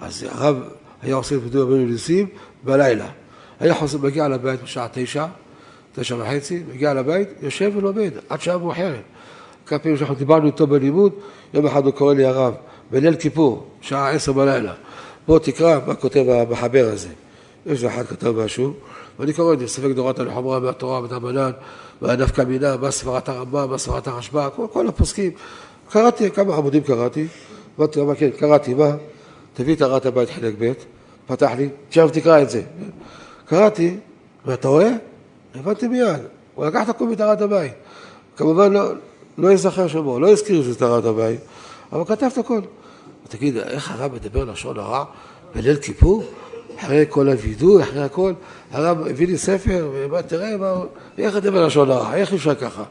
אז 0.00 0.26
הרב 0.30 0.56
היה 1.02 1.14
עושה 1.14 1.34
את 1.34 1.40
וידוי 1.42 1.62
רבנו 1.62 1.86
ניסים 1.86 2.26
בלילה. 2.64 3.06
היה 3.60 3.74
חוזר, 3.74 3.98
מגיע 3.98 4.28
לבית 4.28 4.62
בשעה 4.62 4.86
תשע, 4.92 5.26
תשע 5.94 6.16
וחצי, 6.16 6.62
מגיע 6.74 6.94
לבית, 6.94 7.28
יושב 7.42 7.72
ולומד 7.76 8.10
עד 8.28 8.40
שעה 8.40 8.58
מאוחרת. 8.58 9.02
כמה 9.68 9.78
פעמים 9.78 9.96
שאנחנו 9.96 10.14
דיברנו 10.14 10.46
איתו 10.46 10.66
בלימוד, 10.66 11.12
יום 11.54 11.66
אחד 11.66 11.84
הוא 11.84 11.92
קורא 11.92 12.14
לי 12.14 12.24
הרב, 12.24 12.54
בליל 12.90 13.16
כיפור, 13.16 13.66
שעה 13.80 14.10
עשר 14.10 14.32
בלילה, 14.32 14.72
בוא 15.26 15.38
תקרא 15.38 15.78
מה 15.86 15.94
כותב 15.94 16.24
המחבר 16.28 16.90
הזה. 16.92 17.08
יש 17.66 17.84
אחד 17.84 18.06
כתב 18.06 18.30
משהו, 18.30 18.72
ואני 19.18 19.32
קורא 19.32 19.54
את 19.54 19.58
זה, 19.58 19.68
ספק 19.68 19.90
דורת 19.94 20.18
הלחומרה 20.18 20.60
מהתורה, 20.60 21.00
מדרבנן, 21.00 21.50
מהנפקא 22.00 22.42
מינה, 22.42 22.76
מה 22.76 22.90
סברת 22.90 23.28
הרמב"ם, 23.28 23.70
מה 23.70 23.78
סברת 23.78 24.06
הרשב"א, 24.06 24.48
כל, 24.56 24.66
כל 24.72 24.88
הפוסקים. 24.88 25.30
קראתי, 25.90 26.30
כמה 26.30 26.56
עמודים 26.56 26.82
קראתי, 26.82 27.26
אמרתי, 27.78 28.02
מה 28.02 28.14
כן, 28.14 28.30
קראתי, 28.30 28.74
מה? 28.74 28.90
תביא 29.54 29.74
את 29.74 29.82
הרעת 29.82 30.06
הבית 30.06 30.30
חלק 30.30 30.54
ב', 30.58 30.72
פתח 31.26 31.50
לי, 31.56 31.68
עכשיו 31.88 32.10
תקרא 32.12 32.42
את 32.42 32.50
זה. 32.50 32.62
קראתי, 33.44 33.96
ואתה 34.46 34.68
רואה? 34.68 34.90
הבנתי 35.54 35.88
מיד, 35.88 36.20
הוא 36.54 36.66
לקח 36.66 36.84
את 36.84 36.88
הכל 36.88 37.08
מטהרת 37.08 37.40
הבית. 37.40 37.72
כמובן 38.36 38.72
לא, 38.72 38.92
לא 39.38 39.52
יזכר 39.52 39.88
שמו, 39.88 40.20
לא 40.20 40.30
הזכיר 40.30 40.62
שזה 40.62 40.78
טהרת 40.78 41.04
הבית, 41.04 41.40
אבל 41.92 42.04
כתב 42.04 42.28
את 42.32 42.38
הכל. 42.38 42.60
תגיד, 43.28 43.56
איך 43.56 43.90
הרב 43.90 44.14
מדבר 44.14 44.44
לשון 44.44 44.78
הרע 44.78 45.04
בליל 45.54 45.76
כיפור? 45.76 46.24
אחרי 46.78 47.04
כל 47.08 47.28
הווידוי, 47.28 47.82
אחרי 47.82 48.02
הכל, 48.02 48.32
הרב 48.70 49.06
הביא 49.06 49.26
לי 49.26 49.38
ספר, 49.38 49.90
ובא, 49.94 50.22
תראה, 50.22 50.56
מה, 50.56 50.74
איך 51.18 51.36
מדבר 51.36 51.66
לשון 51.66 51.90
הרע, 51.90 52.14
איך 52.14 52.32
אפשר 52.32 52.54
ככה? 52.54 52.82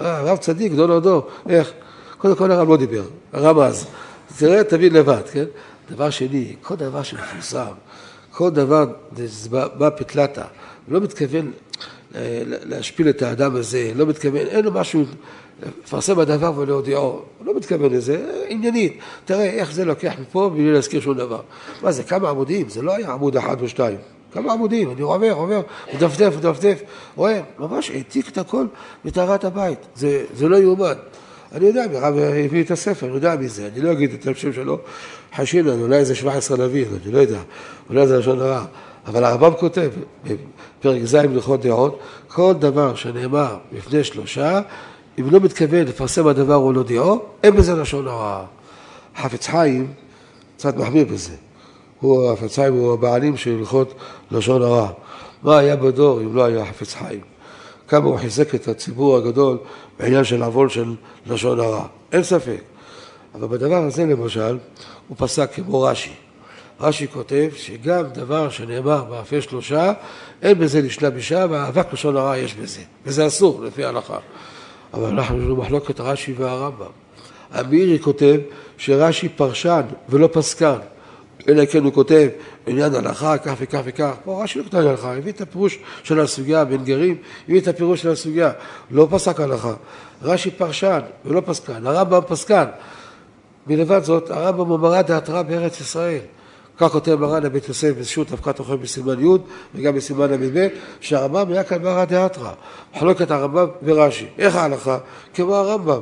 אה, 0.00 0.18
הרב 0.18 0.38
צדיק, 0.38 0.72
גדול 0.72 0.92
הדור, 0.92 1.26
איך? 1.48 1.72
קודם 2.18 2.36
כל 2.36 2.50
הרב 2.50 2.68
לא 2.68 2.76
דיבר, 2.76 3.02
הרב 3.32 3.58
אז. 3.58 3.86
תראה, 4.38 4.64
תבין 4.64 4.92
לבד, 4.92 5.22
כן? 5.32 5.44
דבר 5.90 6.10
שני, 6.10 6.56
כל 6.62 6.74
דבר 6.74 7.02
שמפורסם, 7.02 7.72
כל 8.30 8.50
דבר 8.50 8.86
בא 9.50 9.90
פתלתא, 9.96 10.44
לא 10.88 11.00
מתכוון 11.00 11.52
להשפיל 12.46 13.08
את 13.08 13.22
האדם 13.22 13.56
הזה, 13.56 13.92
לא 13.94 14.06
מתכוון, 14.06 14.46
אין 14.46 14.64
לו 14.64 14.72
משהו 14.72 15.04
לפרסם 15.84 16.14
בדבר 16.14 16.52
ולהודיעו, 16.56 17.22
לא 17.44 17.56
מתכוון 17.56 17.92
לזה, 17.92 18.44
עניינית. 18.48 18.98
תראה 19.24 19.44
איך 19.44 19.72
זה 19.72 19.84
לוקח 19.84 20.12
מפה 20.20 20.50
בלי 20.54 20.72
להזכיר 20.72 21.00
שום 21.00 21.14
דבר. 21.16 21.40
מה 21.82 21.92
זה, 21.92 22.02
כמה 22.02 22.30
עמודים? 22.30 22.68
זה 22.68 22.82
לא 22.82 22.94
היה 22.94 23.12
עמוד 23.12 23.36
אחד 23.36 23.60
או 23.60 23.68
שתיים. 23.68 23.98
כמה 24.32 24.52
עמודים, 24.52 24.90
אני 24.90 25.00
עובר, 25.00 25.32
עובר, 25.32 25.60
מדפדף, 25.94 26.36
מדפדף, 26.36 26.82
רואה, 27.16 27.40
ממש 27.58 27.90
העתיק 27.90 28.28
את 28.28 28.38
הכל 28.38 28.66
מטהרת 29.04 29.44
הבית, 29.44 29.78
זה, 29.94 30.24
זה 30.34 30.48
לא 30.48 30.56
יאומן. 30.56 30.94
אני 31.52 31.66
יודע, 31.66 31.84
הרב 31.92 32.18
הביא 32.18 32.62
את 32.62 32.70
הספר, 32.70 33.06
אני 33.06 33.14
יודע 33.14 33.36
מי 33.36 33.48
זה, 33.48 33.68
אני 33.72 33.80
לא 33.80 33.92
אגיד 33.92 34.12
את 34.12 34.26
השם 34.26 34.52
שלו, 34.52 34.78
חשינן, 35.36 35.80
אולי 35.80 36.04
זה 36.04 36.14
17 36.14 36.66
נביא, 36.66 36.86
אני 37.04 37.12
לא 37.12 37.18
יודע, 37.18 37.40
אולי 37.90 38.06
זה 38.06 38.18
לשון 38.18 38.40
הרע. 38.40 38.64
אבל 39.06 39.24
הרמב"ם 39.24 39.52
כותב, 39.60 39.90
בפרק 40.24 41.04
ז' 41.04 41.14
לכל 41.14 41.56
דעות, 41.56 41.98
כל 42.28 42.54
דבר 42.58 42.94
שנאמר 42.94 43.56
לפני 43.72 44.04
שלושה, 44.04 44.60
אם 45.18 45.30
לא 45.30 45.40
מתכוון 45.40 45.86
לפרסם 45.86 46.26
הדבר 46.26 46.54
או 46.54 46.72
להודיעו, 46.72 47.22
אין 47.42 47.56
בזה 47.56 47.74
לשון 47.74 48.08
הרע. 48.08 48.44
חפץ 49.16 49.46
חיים 49.46 49.92
קצת 50.56 50.76
מחמיר 50.76 51.04
בזה. 51.04 51.32
הוא, 52.00 52.36
חפץ 52.36 52.54
חיים 52.54 52.74
הוא 52.74 52.92
הבעלים 52.92 53.36
של 53.36 53.58
הלכות 53.58 53.94
לשון 54.30 54.62
הרע. 54.62 54.88
מה 55.42 55.58
היה 55.58 55.76
בדור 55.76 56.20
אם 56.20 56.36
לא 56.36 56.44
היה 56.44 56.66
חפץ 56.66 56.94
חיים? 56.94 57.20
כמה 57.88 58.04
הוא 58.06 58.18
חיזק 58.18 58.54
את 58.54 58.68
הציבור 58.68 59.16
הגדול 59.16 59.58
בעניין 59.98 60.24
של 60.24 60.42
עוון 60.42 60.68
של 60.68 60.94
לשון 61.26 61.60
הרע. 61.60 61.86
אין 62.12 62.22
ספק. 62.22 62.60
אבל 63.34 63.46
בדבר 63.46 63.84
הזה 63.84 64.06
למשל, 64.06 64.58
הוא 65.08 65.16
פסק 65.16 65.52
כמו 65.54 65.82
רש"י. 65.82 66.25
רש"י 66.80 67.08
כותב 67.08 67.48
שגם 67.56 68.04
דבר 68.12 68.50
שנאמר 68.50 69.04
באפי 69.04 69.42
שלושה, 69.42 69.92
אין 70.42 70.58
בזה 70.58 70.80
לשלם 70.80 71.16
אישה, 71.16 71.46
ואהבת 71.50 71.92
לשון 71.92 72.16
הרע 72.16 72.36
יש 72.36 72.54
בזה. 72.54 72.80
וזה 73.06 73.26
אסור 73.26 73.64
לפי 73.64 73.84
ההלכה. 73.84 74.18
אבל 74.94 75.08
אנחנו 75.08 75.38
יש 75.38 75.44
לנו 75.44 75.56
מחלוקת 75.56 76.00
רש"י 76.00 76.32
והרמב"ם. 76.32 76.86
אמירי 77.60 77.98
כותב 77.98 78.36
שרש"י 78.78 79.28
פרשן 79.28 79.82
ולא 80.08 80.28
פסקן. 80.32 80.78
אלא 81.48 81.66
כן 81.66 81.84
הוא 81.84 81.92
כותב 81.92 82.28
עניין 82.66 82.94
הלכה, 82.94 83.38
כך 83.38 83.54
וכך 83.58 83.80
וכך. 83.84 84.12
פה 84.24 84.42
רש"י 84.44 84.58
לא 84.58 84.64
כותב 84.64 84.76
הלכה, 84.78 85.16
הביא 85.16 85.32
את 85.32 85.40
הפירוש 85.40 85.78
של 86.02 86.20
הסוגיה, 86.20 86.64
בן 86.64 86.84
גרים, 86.84 87.16
הביא 87.48 87.60
את 87.60 87.68
הפירוש 87.68 88.02
של 88.02 88.10
הסוגיה. 88.10 88.50
לא 88.90 89.08
פסק 89.10 89.40
הלכה. 89.40 89.74
רש"י 90.22 90.50
פרשן 90.50 91.00
ולא 91.24 91.42
פסקן. 91.46 91.86
הרמב"ם 91.86 92.20
פסקן. 92.28 92.64
מלבד 93.66 94.02
זאת, 94.02 94.30
הרמב"ם 94.30 94.68
הוא 94.68 94.78
מראה 94.78 95.02
דעתרא 95.02 95.42
בארץ 95.42 95.80
ישראל. 95.80 96.20
כך 96.78 96.92
כותב 96.92 97.14
מרן 97.14 97.42
לבית 97.42 97.68
יוסף 97.68 97.92
בשו"ת 98.00 98.32
אבקת 98.32 98.58
אוכל 98.58 98.76
בסימן 98.76 99.24
י' 99.24 99.38
וגם 99.74 99.94
בסימן 99.94 100.30
ל"ב, 100.30 100.68
שהרמב"ם 101.00 101.52
היה 101.52 101.64
כאן 101.64 101.82
מרא 101.82 102.04
דאתרא, 102.04 102.50
מחלוקת 102.96 103.30
הרמב"ם 103.30 103.66
ורש"י. 103.82 104.26
איך 104.38 104.56
ההלכה? 104.56 104.98
כמו 105.34 105.54
הרמב"ם. 105.54 106.00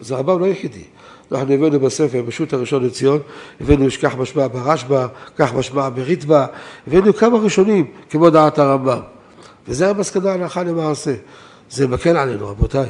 זה 0.00 0.14
הרמב"ם 0.14 0.40
לא 0.40 0.46
יחידי. 0.46 0.84
אנחנו 1.32 1.54
הבאנו 1.54 1.80
בספר, 1.80 2.22
בשו"ת 2.22 2.52
הראשון 2.52 2.84
לציון, 2.84 3.20
הבאנו 3.60 3.84
יש 3.84 3.96
כך 3.96 4.16
משמע 4.16 4.46
ברשב"א, 4.48 5.06
כך 5.36 5.54
משמע 5.54 5.88
בריטב"א, 5.88 6.46
הבאנו 6.86 7.14
כמה 7.14 7.38
ראשונים 7.38 7.86
כמו 8.10 8.30
דעת 8.30 8.58
הרמב"ם. 8.58 9.00
וזה 9.68 9.90
המסקנה 9.90 10.32
הלכה 10.32 10.62
למעשה. 10.62 11.14
זה 11.70 11.88
מקל 11.88 12.16
עלינו, 12.16 12.48
רבותיי. 12.48 12.88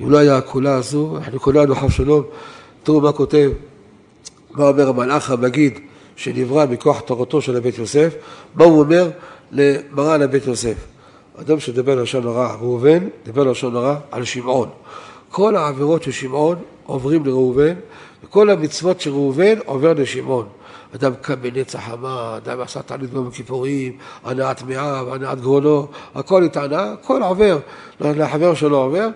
אם 0.00 0.10
לא 0.10 0.18
היה 0.18 0.36
הקולה 0.36 0.74
הזו, 0.74 1.16
אנחנו 1.16 1.40
כולנו 1.40 1.74
חב 1.74 1.90
שלום. 1.90 2.22
תראו 2.82 3.00
מה 3.00 3.12
כותב, 3.12 3.50
מה 4.50 4.68
אומר 4.68 4.88
המלאך 4.88 5.30
המגיד 5.30 5.78
שנברא 6.20 6.66
מכוח 6.66 7.00
תורתו 7.00 7.42
של 7.42 7.56
הבית 7.56 7.78
יוסף, 7.78 8.14
מה 8.54 8.64
הוא 8.64 8.80
אומר 8.80 9.10
למרן 9.52 10.22
הבית 10.22 10.46
יוסף? 10.46 10.74
אדם 11.40 11.60
שדיבר 11.60 12.02
לשון 12.02 12.26
הרע, 12.26 12.56
ראובן, 12.60 13.08
דיבר 13.24 13.44
לשון 13.44 13.76
הרע 13.76 13.96
על 14.10 14.24
שמעון. 14.24 14.68
כל 15.30 15.56
העבירות 15.56 16.02
של 16.02 16.10
שמעון 16.10 16.56
עוברים 16.86 17.26
לראובן, 17.26 17.74
וכל 18.24 18.50
המצוות 18.50 19.00
של 19.00 19.10
ראובן 19.10 19.58
עובר 19.64 19.92
לשמעון. 19.92 20.46
אדם 20.94 21.12
קם 21.20 21.34
בנץ 21.42 21.74
החמה, 21.74 22.36
אדם 22.36 22.60
עשה 22.60 22.82
תענית 22.82 23.10
ביום 23.10 23.28
הכיפורים, 23.28 23.96
הנעת 24.24 24.62
מעיו, 24.62 25.14
הנעת 25.14 25.40
גרונו, 25.40 25.86
הכל 26.14 26.44
התענה, 26.44 26.92
הכל 26.92 27.22
עובר, 27.22 27.58
לחבר 28.00 28.54
שלו 28.54 28.76
עובר, 28.76 29.08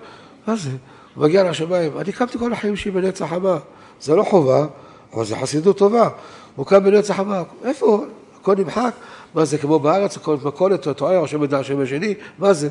מה 0.47 0.57
זה? 0.57 0.71
הוא 1.15 1.25
מגיע 1.25 1.51
לשמיים, 1.51 1.93
אני 1.99 2.13
קמתי 2.13 2.39
כל 2.39 2.53
החיים 2.53 2.77
שלי 2.77 2.91
בנץ 2.91 3.23
החמה, 3.23 3.57
זה 4.01 4.17
לא 4.17 4.23
חובה, 4.23 4.67
אבל 5.15 5.25
זה 5.25 5.37
חסידות 5.37 5.79
טובה. 5.79 6.09
הוא 6.57 6.67
קם 6.67 6.85
בנצח 6.85 7.21
הבא, 7.21 7.43
איפה? 7.65 8.05
הכל 8.41 8.55
נמחק? 8.57 8.95
מה 9.35 9.45
זה, 9.45 9.59
כמו 9.59 9.79
בארץ, 9.79 10.17
הכל 10.17 10.37
מכולת, 10.45 10.81
אתה 10.81 10.95
טועה, 10.95 11.23
השם 11.23 11.45
ידע 11.45 11.59
השם 11.59 11.81
השני, 11.81 12.15
מה 12.39 12.53
זה? 12.53 12.69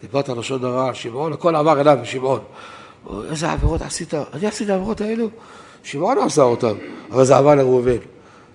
דיברת 0.00 0.28
על 0.28 0.38
לשון 0.38 0.64
הרע, 0.64 0.94
שמעון, 0.94 1.32
הכל 1.32 1.56
עבר 1.56 1.80
אליו 1.80 1.98
בשמעון. 2.02 2.40
איזה 3.30 3.52
עבירות 3.52 3.82
עשית? 3.82 4.14
אני 4.14 4.46
עשיתי 4.46 4.64
את 4.64 4.70
העבירות 4.70 5.00
האלו? 5.00 5.28
שמעון 5.82 6.18
עשה 6.18 6.42
אותן, 6.42 6.74
אבל 7.10 7.24
זה 7.24 7.36
עבר 7.36 7.54
לראובן. 7.54 7.96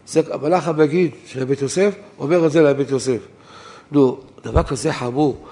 זה 0.08 0.22
המלאך 0.32 0.68
המגיד 0.68 1.12
של 1.26 1.44
בית 1.46 1.62
יוסף, 1.62 1.96
אומר 2.20 2.46
את 2.46 2.52
זה 2.52 2.62
לבית 2.62 2.90
יוסף. 2.90 3.20
נו, 3.92 4.20
דבר 4.44 4.64
כזה 4.64 4.94
חמור, 4.94 5.46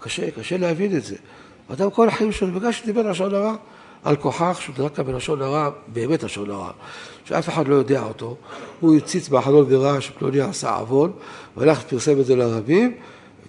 קשה, 0.00 0.30
קשה 0.30 0.56
להבין 0.56 0.96
את 0.96 1.04
זה. 1.04 1.16
אדם 1.72 1.90
כל 1.90 2.08
החיים 2.08 2.32
שלו, 2.32 2.52
בגלל 2.52 2.72
שדיבר 2.72 3.10
לשון 3.10 3.34
הרע, 3.34 3.54
על 4.08 4.16
כוכך 4.16 4.58
שהוא 4.60 4.74
דרקה 4.76 5.02
בלשון 5.02 5.42
הרע, 5.42 5.70
באמת 5.86 6.22
לשון 6.22 6.50
הרע, 6.50 6.70
שאף 7.24 7.48
אחד 7.48 7.68
לא 7.68 7.74
יודע 7.74 8.02
אותו, 8.02 8.36
הוא 8.80 8.96
הציץ 8.96 9.28
בחלון 9.28 9.66
וראה 9.68 10.00
שפלוני 10.00 10.40
עשה 10.40 10.76
עוון, 10.76 11.12
והלך 11.56 11.82
ופרסם 11.86 12.20
את 12.20 12.26
זה 12.26 12.36
לרבים, 12.36 12.94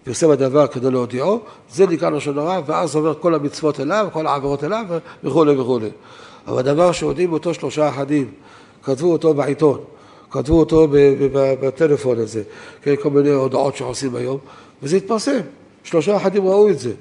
פרסם 0.03 0.29
הדבר 0.29 0.67
כדי 0.67 0.91
להודיעו, 0.91 1.39
זה 1.69 1.87
נקרא 1.87 2.09
לשון 2.09 2.37
הרע, 2.37 2.59
ואז 2.65 2.95
עובר 2.95 3.13
כל 3.13 3.35
המצוות 3.35 3.79
אליו, 3.79 4.07
כל 4.13 4.27
העבירות 4.27 4.63
אליו 4.63 4.85
וכולי 5.23 5.59
וכולי. 5.59 5.89
אבל 6.47 6.59
הדבר 6.59 6.91
שהודיעו 6.91 7.33
אותו 7.33 7.53
שלושה 7.53 7.89
אחדים, 7.89 8.31
כתבו 8.83 9.11
אותו 9.11 9.33
בעיתון, 9.33 9.79
כתבו 10.31 10.59
אותו 10.59 10.87
בטלפון 11.61 12.19
הזה, 12.19 12.43
כן, 12.81 12.95
כל 13.01 13.09
מיני 13.09 13.29
הודעות 13.29 13.75
שעושים 13.75 14.15
היום, 14.15 14.37
וזה 14.83 14.97
התפרסם. 14.97 15.39
שלושה 15.83 16.17
אחדים 16.17 16.47
ראו 16.47 16.69
את 16.69 16.79
זה. 16.79 16.91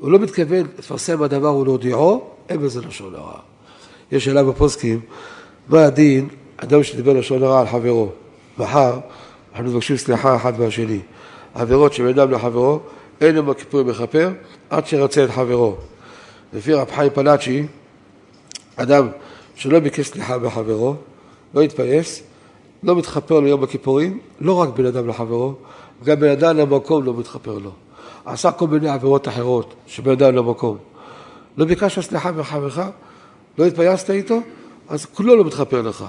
הוא 0.00 0.10
לא 0.10 0.18
מתכוון 0.18 0.66
לפרסם 0.78 1.22
הדבר 1.22 1.54
ולהודיעו, 1.54 2.30
אין 2.50 2.60
בזה 2.60 2.80
לשון 2.80 3.14
הרע. 3.14 3.38
יש 4.12 4.24
שאלה 4.24 4.44
בפוסקים, 4.44 5.00
מה 5.68 5.84
הדין 5.84 6.28
אדם 6.56 6.82
שדיבר 6.82 7.12
לשון 7.12 7.42
הרע 7.42 7.60
על 7.60 7.66
חברו? 7.66 8.08
מחר 8.58 8.98
אנחנו 9.52 9.70
מבקשים 9.70 9.96
סליחה 9.96 10.36
אחד 10.36 10.60
מהשני. 10.60 11.00
עבירות 11.54 11.92
שבין 11.92 12.18
אדם 12.18 12.30
לחברו, 12.30 12.80
אין 13.20 13.36
יום 13.36 13.50
הכיפורים 13.50 13.86
מכפר 13.86 14.30
עד 14.70 14.86
שרצה 14.86 15.24
את 15.24 15.30
חברו. 15.30 15.76
לפי 16.52 16.74
רב 16.74 16.90
חיים 16.90 17.10
פלאצ'י, 17.14 17.66
אדם 18.76 19.08
שלא 19.54 19.78
ביקש 19.78 20.08
סליחה 20.08 20.38
מחברו, 20.38 20.94
לא 21.54 21.60
התפייס, 21.60 22.22
לא 22.82 22.96
מתחפר 22.96 23.40
לו 23.40 23.46
יום 23.46 23.62
הכיפורים, 23.62 24.18
לא 24.40 24.52
רק 24.52 24.68
בין 24.68 24.86
אדם 24.86 25.08
לחברו, 25.08 25.54
גם 26.04 26.20
בין 26.20 26.30
אדם 26.30 26.56
למקום 26.56 27.04
לא 27.04 27.14
מתחפר 27.14 27.58
לו. 27.58 27.70
עשה 28.24 28.52
כל 28.52 28.66
מיני 28.66 28.88
עבירות 28.88 29.28
אחרות 29.28 29.74
שבין 29.86 30.12
אדם 30.12 30.36
למקום. 30.36 30.89
לא 31.56 31.64
ביקשת 31.64 32.02
סליחה 32.02 32.32
מחברך, 32.32 32.80
לא 33.58 33.66
התפייסת 33.66 34.10
איתו, 34.10 34.40
אז 34.88 35.06
כולו 35.06 35.36
לא 35.36 35.44
מתחפר 35.44 35.82
לך. 35.82 36.04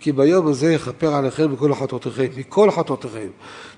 כי 0.00 0.12
ביום 0.12 0.46
הזה 0.46 0.72
יכפר 0.72 1.14
עליכם 1.14 1.52
מכל 1.52 1.74
חטאותיכם, 1.74 2.26
מכל 2.36 2.70
חטאותיכם. 2.70 3.28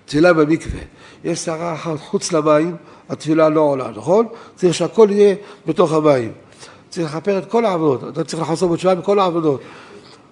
תפילה 0.04 0.32
במקווה, 0.32 0.80
יש 1.24 1.44
שערה 1.44 1.74
אחת 1.74 2.00
חוץ 2.00 2.32
למים, 2.32 2.76
התפילה 3.08 3.48
לא 3.48 3.60
עולה, 3.60 3.90
נכון? 3.96 4.26
צריך 4.56 4.74
שהכל 4.74 5.08
יהיה 5.10 5.34
בתוך 5.66 5.92
המים. 5.92 6.32
צריך 6.88 7.14
לכפר 7.14 7.38
את 7.38 7.50
כל 7.50 7.64
העבודות, 7.64 8.12
אתה 8.12 8.24
צריך 8.24 8.42
לחזור 8.42 8.72
בתשובה 8.72 8.94
בכל 8.94 9.18
העבודות. 9.18 9.60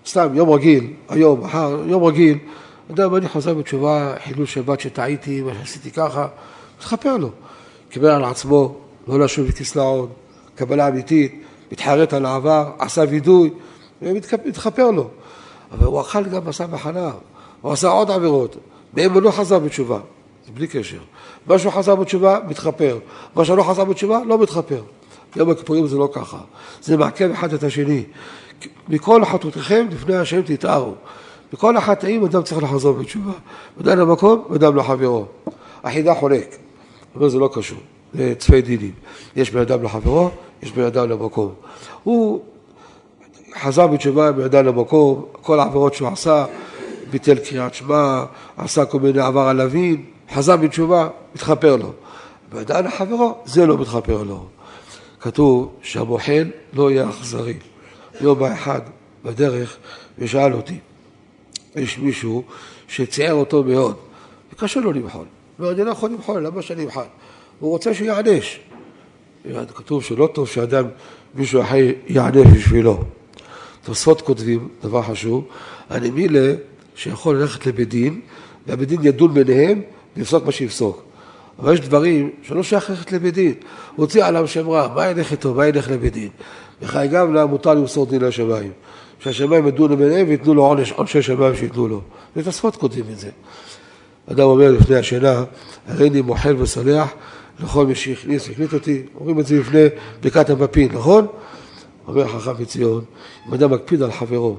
סתם, 0.06 0.28
יום 0.34 0.50
רגיל, 0.50 0.92
היום, 1.08 1.40
מחר, 1.40 1.82
יום 1.86 2.04
רגיל, 2.04 2.38
יודע, 2.90 3.06
אני 3.16 3.28
חוזר 3.28 3.54
בתשובה, 3.54 4.14
חילול 4.24 4.46
שבת 4.46 4.80
שטעיתי, 4.80 5.42
מה 5.42 5.54
שעשיתי 5.54 5.90
ככה, 5.90 6.28
תכפר 6.78 7.16
לו. 7.16 7.30
קיבל 7.90 8.08
על 8.08 8.24
עצמו, 8.24 8.78
לא 9.08 9.20
לשוב 9.20 9.46
לכסלעון, 9.46 10.08
קבלה 10.61 10.88
אמיתית, 10.88 11.42
מתחרט 11.73 12.12
על 12.12 12.27
העבר, 12.27 12.70
עשה 12.79 13.03
וידוי, 13.09 13.51
ומתכפר 14.03 14.90
לו. 14.90 15.09
אבל 15.73 15.87
הוא 15.87 16.01
אכל 16.01 16.25
גם 16.25 16.44
בשר 16.44 16.66
וחלב, 16.70 17.12
הוא 17.61 17.73
עשה 17.73 17.88
עוד 17.88 18.11
עבירות, 18.11 18.57
מהם 18.96 19.12
הוא 19.12 19.23
לא 19.23 19.31
חזר 19.31 19.59
בתשובה, 19.59 19.99
זה 20.46 20.53
בלי 20.55 20.66
קשר. 20.66 20.99
מה 21.46 21.59
שהוא 21.59 21.73
חזר 21.73 21.94
בתשובה, 21.94 22.38
מתכפר. 22.49 22.99
מה 23.37 23.44
שלא 23.44 23.62
חזר 23.62 23.85
בתשובה, 23.85 24.20
לא 24.27 24.38
מתכפר. 24.38 24.83
יום 25.37 25.51
הכיפורים 25.51 25.87
זה 25.87 25.96
לא 25.96 26.09
ככה. 26.12 26.38
זה 26.83 26.96
מעכב 26.96 27.31
אחד 27.31 27.53
את 27.55 27.62
השני. 27.62 28.05
מכל 28.88 29.25
חטאותיכם 29.25 29.87
לפני 29.90 30.16
השם 30.16 30.42
תתארו. 30.42 30.94
בכל 31.53 31.77
החטאים 31.77 32.25
אדם 32.25 32.42
צריך 32.42 32.62
לחזור 32.62 32.92
בתשובה. 32.92 33.33
אדם 33.81 33.99
למקום 33.99 34.44
ואדם 34.51 34.77
לחברו. 34.77 35.25
החידה 35.85 36.14
חולק. 36.14 36.57
אבל 37.16 37.29
זה 37.29 37.38
לא 37.38 37.51
קשור, 37.53 37.79
זה 38.14 38.35
צפי 38.38 38.62
דינים. 38.62 38.92
יש 39.37 39.51
בן 39.51 39.61
אדם 39.61 39.83
לחברו, 39.83 40.31
יש 40.62 40.73
בן 40.73 40.83
אדם 40.83 41.11
למקום. 41.11 41.55
הוא 42.05 42.42
חזר 43.61 43.87
בתשובה 43.87 44.33
בן 44.33 44.44
אדם 44.44 44.66
למקום, 44.66 45.25
כל 45.42 45.61
העבירות 45.61 45.94
שהוא 45.94 46.09
עשה, 46.09 46.44
ביטל 47.11 47.38
קריאת 47.38 47.75
שמע, 47.75 48.25
עשה 48.57 48.85
כל 48.85 49.01
מיני 49.01 49.20
עבר 49.20 49.40
על 49.40 49.61
אבין, 49.61 50.05
חזר 50.35 50.57
בתשובה, 50.57 51.09
מתחפר 51.35 51.77
לו. 51.77 51.92
בן 52.53 52.87
לחברו, 52.87 53.38
זה 53.44 53.66
לא 53.66 53.79
מתחפר 53.79 54.23
לו. 54.23 54.44
כתוב 55.20 55.75
שהמוחל 55.83 56.51
לא 56.73 56.90
יהיה 56.90 57.09
אכזרי. 57.11 57.59
יום 58.20 58.44
אחד 58.44 58.81
בדרך 59.25 59.77
ושאל 60.18 60.53
אותי, 60.53 60.79
יש 61.77 61.99
מישהו 61.99 62.42
שציער 62.88 63.35
אותו 63.35 63.64
מאוד, 63.64 63.96
וקשה 64.53 64.81
לו 64.81 64.92
למחול. 64.92 65.27
הוא 65.59 65.70
אני 65.70 65.85
לא 65.85 65.90
יכול 65.90 66.11
למחול, 66.11 66.46
למה 66.46 66.62
שאני 66.62 66.85
אמחל? 66.85 67.05
הוא 67.61 67.70
רוצה 67.70 67.94
שיענש. 67.94 68.61
כתוב 69.74 70.03
שלא 70.05 70.29
טוב 70.33 70.48
שאדם, 70.48 70.85
מישהו 71.35 71.62
אחר 71.62 71.76
יענש 72.07 72.46
בשבילו. 72.55 72.98
תוספות 73.85 74.20
כותבים, 74.20 74.68
דבר 74.83 75.03
חשוב, 75.03 75.44
אני 75.90 76.11
מילה 76.11 76.55
שיכול 76.94 77.37
ללכת 77.37 77.66
לבית 77.66 77.88
דין, 77.88 78.20
והבית 78.66 78.88
דין 78.88 79.00
ידון 79.03 79.35
ביניהם 79.35 79.83
ויפסוק 80.16 80.46
מה 80.46 80.53
שיפסוק. 80.53 81.03
אבל 81.59 81.74
יש 81.74 81.81
דברים 81.81 82.31
שלא 82.42 82.62
שייך 82.62 82.90
ללכת 82.90 83.12
לבית 83.12 83.35
דין. 83.35 83.55
הוא 83.96 84.05
הוציא 84.05 84.24
עליו 84.24 84.48
שם 84.48 84.68
רע, 84.68 84.94
מה 84.94 85.07
ילך 85.07 85.33
איתו, 85.33 85.55
מה 85.55 85.66
ילך 85.66 85.90
לבית 85.90 86.12
דין? 86.12 86.29
וכי 86.83 87.07
גם 87.07 87.35
לה 87.35 87.46
מותר 87.46 87.74
למסור 87.74 88.07
דין 88.07 88.20
לשמיים. 88.22 88.72
שהשמיים 89.20 89.66
ידונו 89.66 89.96
ביניהם 89.96 90.29
וייתנו 90.29 90.55
לו 90.55 90.64
עונש, 90.64 90.92
עונשי 90.92 91.22
שמיים 91.22 91.57
שייתנו 91.57 91.88
לו. 91.88 92.00
ותוספות 92.37 92.76
כותבים 92.76 93.05
את 93.12 93.18
זה. 93.18 93.31
אדם 94.33 94.44
אומר 94.44 94.72
לפני 94.72 94.96
השינה, 94.96 95.44
הריני 95.88 96.20
מוחל 96.20 96.57
וסולח 96.57 97.09
לכל 97.62 97.87
מי 97.87 97.94
שהכניס, 97.94 98.51
הקליט 98.51 98.75
אותי, 98.75 99.03
אומרים 99.20 99.40
את 99.40 99.46
זה 99.46 99.59
לפני 99.61 99.87
ברכת 100.23 100.51
המפין, 100.51 100.88
נכון? 100.92 101.27
אומר 102.09 102.29
חכם 102.29 102.62
מציון, 102.62 103.05
אם 103.49 103.55
אדם 103.55 103.70
מקפיד 103.70 104.03
על 104.03 104.12
חברו, 104.12 104.57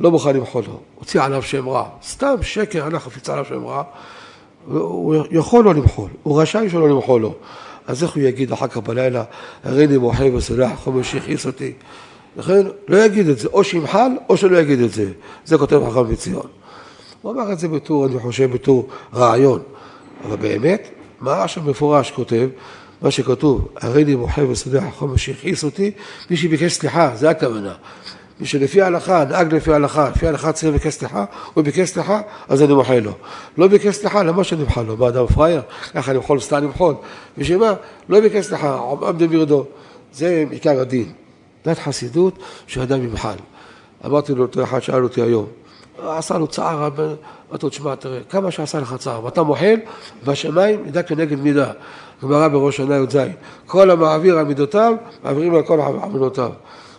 לא 0.00 0.10
מוכן 0.10 0.36
למחול 0.36 0.64
לו, 0.66 0.80
הוציא 0.94 1.22
עליו 1.22 1.42
שם 1.42 1.68
רע, 1.68 1.88
סתם 2.02 2.34
שקר, 2.42 2.84
הלך 2.84 3.02
חפיץ 3.02 3.28
עליו 3.28 3.44
שם 3.44 3.66
רע, 3.66 3.82
הוא 4.66 5.14
יכול 5.30 5.64
לא 5.64 5.74
למחול, 5.74 6.10
הוא 6.22 6.42
רשאי 6.42 6.70
שלא 6.70 6.88
למחול 6.88 7.20
לו. 7.20 7.34
אז 7.86 8.02
איך 8.02 8.14
הוא 8.14 8.22
יגיד 8.22 8.52
אחר 8.52 8.66
כך 8.66 8.76
בלילה, 8.76 9.24
הריני 9.64 9.96
מוחל 9.96 10.34
וסולח, 10.34 10.70
כל 10.84 10.90
מי 10.90 11.04
שהכניס 11.04 11.46
אותי? 11.46 11.72
לכן 12.36 12.66
לא 12.88 13.04
יגיד 13.04 13.28
את 13.28 13.38
זה, 13.38 13.48
או 13.48 13.64
שימחל 13.64 14.10
או 14.28 14.36
שלא 14.36 14.58
יגיד 14.58 14.80
את 14.80 14.92
זה. 14.92 15.12
זה 15.44 15.58
כותב 15.58 15.80
חכם 15.90 16.12
מציון. 16.12 16.46
הוא 17.22 17.32
אמר 17.32 17.52
את 17.52 17.58
זה 17.58 17.68
בתור, 17.68 18.06
אני 18.06 18.18
חושב, 18.18 18.52
בתור 18.52 18.88
רעיון. 19.14 19.60
אבל 20.24 20.36
באמת, 20.36 20.88
מה 21.20 21.42
עכשיו 21.42 21.62
מפורש 21.62 22.10
כותב? 22.10 22.48
מה 23.02 23.10
שכתוב, 23.10 23.68
הריני 23.80 24.14
מוחה 24.14 24.44
וסודח 24.44 24.82
החומר 24.82 25.16
שהכעיס 25.16 25.64
אותי, 25.64 25.90
מי 26.30 26.36
שביקש 26.36 26.72
סליחה, 26.72 27.16
זה 27.16 27.30
הכוונה. 27.30 27.74
מי 28.40 28.46
שלפי 28.46 28.82
ההלכה, 28.82 29.24
נהג 29.24 29.54
לפי 29.54 29.72
ההלכה, 29.72 30.10
לפי 30.10 30.26
ההלכה 30.26 30.52
צריך 30.52 30.74
לבקש 30.74 30.94
סליחה, 30.94 31.24
הוא 31.54 31.64
ביקש 31.64 31.88
סליחה, 31.88 32.20
אז 32.48 32.62
אני 32.62 32.74
מוחה 32.74 33.00
לו. 33.00 33.12
לא 33.58 33.68
ביקש 33.68 33.94
סליחה, 33.94 34.22
למה 34.22 34.44
שאני 34.44 34.62
אמחה 34.62 34.82
לו? 34.82 34.96
מה 34.96 35.08
אדם 35.08 35.26
פראייר? 35.26 35.62
ככה 35.94 36.12
למחול, 36.12 36.40
סתם 36.40 36.64
למחול. 36.64 36.94
בשביל 37.38 37.58
מה? 37.58 37.74
לא 38.08 38.20
ביקש 38.20 38.46
סליחה, 38.46 38.80
עמד 39.02 39.22
בירדו. 39.22 39.64
זה 40.12 40.44
עיקר 40.50 40.80
הדין. 40.80 41.12
דת 41.64 41.78
חסידות 41.78 42.38
שאדם 42.66 43.04
ימחל. 43.04 43.36
אמרתי 44.06 44.34
לו, 44.34 44.42
אותו 44.42 44.64
אחד 44.64 44.80
שאל 44.80 45.02
אותי 45.02 45.22
היום, 45.22 45.46
עשה 45.98 46.38
לו 46.38 46.46
צער, 46.46 46.86
אמרתי 46.86 47.62
לו, 47.62 47.68
תשמע, 47.68 47.94
תראה, 47.94 48.20
כמה 48.30 48.50
שעשה 48.50 48.80
לך 48.80 48.94
צער, 48.98 49.24
ואתה 49.24 49.42
מוחל, 49.42 49.76
והשמיים 50.24 50.86
ידע 50.86 51.02
כנגד 51.02 51.38
מידה. 51.40 51.72
גמרא 52.22 52.48
בראש 52.48 52.76
שנה 52.76 52.96
י"ז, 52.96 53.16
כל 53.66 53.90
המעביר 53.90 54.38
על 54.38 54.44
מידותיו, 54.44 54.94
מעבירים 55.24 55.54
על 55.54 55.62
כל 55.62 55.80
עבודותיו. 55.80 56.50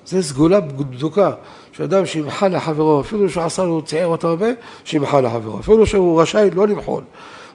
זה 0.06 0.23
סגולה 0.23 0.60
בדוקה, 0.60 1.32
שאדם 1.71 2.06
שימחל 2.06 2.47
לחברו, 2.47 3.01
אפילו 3.01 3.30
שהוא 3.30 3.43
עשה 3.43 3.63
לו, 3.63 3.82
צייר 3.82 4.08
אותו 4.08 4.27
הרבה, 4.27 4.47
שימחל 4.84 5.21
לחברו. 5.25 5.60
אפילו 5.60 5.86
שהוא 5.86 6.21
רשאי 6.21 6.49
לא 6.54 6.67
למחול, 6.67 7.04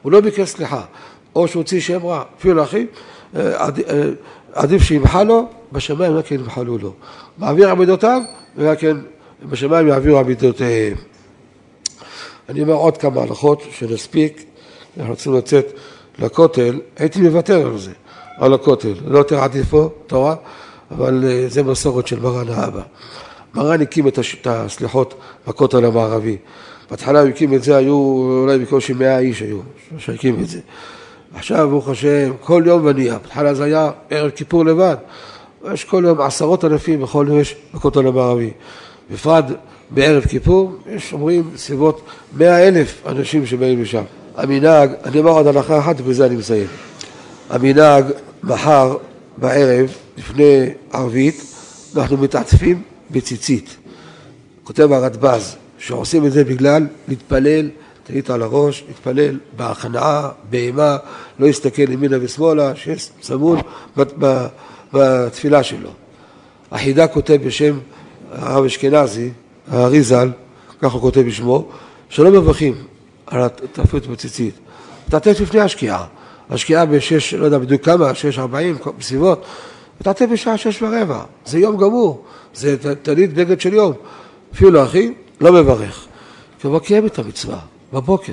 הוא 0.02 0.12
לא 0.12 0.20
ביקש 0.20 0.48
סליחה, 0.48 0.82
או 1.34 1.48
שהוא 1.48 1.60
הוציא 1.60 1.80
שם 1.80 2.06
רע, 2.06 2.22
אפילו 2.38 2.54
לאחי, 2.54 2.86
אה, 3.36 3.62
אה, 3.62 3.68
עדיף 4.52 4.82
שימחל 4.82 5.22
לו, 5.22 5.48
בשמיים 5.72 6.16
רק 6.16 6.30
ימחלו 6.30 6.78
לו. 6.78 6.92
מעביר 7.38 7.70
עמידותיו, 7.70 8.20
ורק 8.56 8.78
כן 8.78 8.96
בשמיים 9.42 9.88
יעבירו 9.88 10.18
עמידותיהם. 10.18 10.96
אני 12.48 12.62
אומר 12.62 12.74
עוד 12.74 12.96
כמה 12.96 13.22
הלכות 13.22 13.62
שנספיק, 13.70 14.44
אנחנו 14.96 15.10
רוצים 15.10 15.34
לצאת 15.34 15.72
לכותל, 16.18 16.80
הייתי 16.96 17.20
מוותר 17.20 17.66
על 17.66 17.78
זה, 17.78 17.92
על 18.38 18.54
הכותל, 18.54 18.94
לא 19.06 19.18
יותר 19.18 19.38
עדיפו, 19.38 19.88
תורה, 20.06 20.34
אבל 20.90 21.24
אה, 21.26 21.44
זה 21.48 21.62
מסורת 21.62 22.06
של 22.06 22.20
מרן 22.20 22.48
האבא. 22.48 22.82
מרן 23.54 23.80
הקים 23.80 24.08
את 24.08 24.18
הסליחות 24.46 25.14
בכותל 25.46 25.84
המערבי. 25.84 26.36
בהתחלה 26.90 27.20
הוא 27.20 27.28
הקים 27.28 27.54
את 27.54 27.62
זה, 27.62 27.76
היו 27.76 27.94
אולי 28.42 28.58
בקושי 28.58 28.92
מאה 28.92 29.18
איש 29.18 29.40
היו 29.40 29.58
שהקים 29.98 30.40
את 30.40 30.48
זה. 30.48 30.60
עכשיו, 31.34 31.68
ברוך 31.70 31.88
השם, 31.88 32.32
כל 32.40 32.62
יום 32.66 32.84
ונהיה. 32.84 33.18
בהתחלה 33.18 33.54
זה 33.54 33.64
היה 33.64 33.90
ערב 34.10 34.30
כיפור 34.30 34.64
לבד. 34.64 34.96
יש 35.72 35.84
כל 35.84 36.02
יום 36.06 36.20
עשרות 36.20 36.64
אלפים 36.64 37.00
בכל 37.02 37.26
יום 37.28 37.40
יש 37.40 37.56
בכותל 37.74 38.06
המערבי. 38.06 38.50
בפרט 39.10 39.44
בערב 39.90 40.24
כיפור, 40.24 40.76
יש 40.90 41.12
אומרים 41.12 41.50
סביבות 41.56 42.00
מאה 42.36 42.68
אלף 42.68 43.02
אנשים 43.06 43.46
שבאים 43.46 43.82
לשם. 43.82 44.02
המנהג, 44.36 44.90
אני 45.04 45.18
אומר 45.18 45.30
עוד 45.30 45.46
הלכה 45.46 45.78
אחת 45.78 46.00
ובזה 46.00 46.26
אני 46.26 46.36
מסיים. 46.36 46.66
המנהג 47.50 48.04
מחר 48.42 48.96
בערב, 49.36 49.90
לפני 50.18 50.68
ערבית, 50.92 51.44
אנחנו 51.96 52.16
מתעטפים 52.16 52.82
בציצית. 53.10 53.76
כותב 54.64 54.92
הרדב"ז, 54.92 55.56
שעושים 55.78 56.26
את 56.26 56.32
זה 56.32 56.44
בגלל 56.44 56.86
להתפלל 57.08 57.70
טלית 58.04 58.30
על 58.30 58.42
הראש, 58.42 58.84
להתפלל 58.88 59.38
בהכנעה, 59.56 60.28
באימה, 60.50 60.96
לא 61.38 61.46
יסתכל 61.46 61.92
ימינה 61.92 62.16
ושמאלה, 62.20 62.76
שיהיה 62.76 62.96
צמוד 63.20 63.58
בתפילה 64.92 65.62
שלו. 65.62 65.90
החידה 66.70 67.06
כותב 67.06 67.38
בשם 67.46 67.78
הרב 68.32 68.64
אשכנזי, 68.64 69.30
הארי 69.70 70.02
ז"ל, 70.02 70.30
כך 70.80 70.92
הוא 70.92 71.00
כותב 71.00 71.20
בשמו, 71.20 71.68
שלא 72.08 72.30
מברכים 72.30 72.74
על 73.26 73.42
התרפיות 73.42 74.06
בציצית. 74.06 74.54
תעטף 75.10 75.40
לפני 75.40 75.60
השקיעה. 75.60 76.04
השקיעה 76.50 76.86
בשש, 76.86 77.34
לא 77.34 77.44
יודע 77.44 77.58
בדיוק 77.58 77.84
כמה, 77.84 78.14
שש 78.14 78.38
ארבעים, 78.38 78.76
בסביבות, 78.98 79.44
ותעטף 80.00 80.26
בשעה 80.32 80.58
שש 80.58 80.82
ורבע. 80.82 81.22
זה 81.46 81.58
יום 81.58 81.76
גמור, 81.76 82.24
זה 82.54 82.94
טלית 83.02 83.34
בגד 83.34 83.60
של 83.60 83.74
יום. 83.74 83.92
אפילו 84.54 84.70
לא 84.70 84.84
אחי, 84.84 85.14
לא 85.40 85.52
מברך. 85.52 86.06
כי 86.60 86.66
הוא 86.66 86.78
קיים 86.78 87.06
את 87.06 87.18
המצווה, 87.18 87.58
בבוקר. 87.92 88.32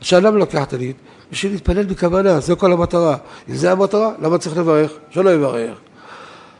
עכשיו 0.00 0.20
למה 0.20 0.38
לקח 0.38 0.64
טלית? 0.64 0.96
בשביל 1.32 1.52
להתפלל 1.52 1.84
בכוונה, 1.84 2.40
זו 2.40 2.56
כל 2.56 2.72
המטרה. 2.72 3.16
אם 3.48 3.54
זה 3.54 3.72
המטרה, 3.72 4.10
למה 4.22 4.38
צריך 4.38 4.56
לברך? 4.56 4.92
שלא 5.10 5.30
יברך. 5.30 5.78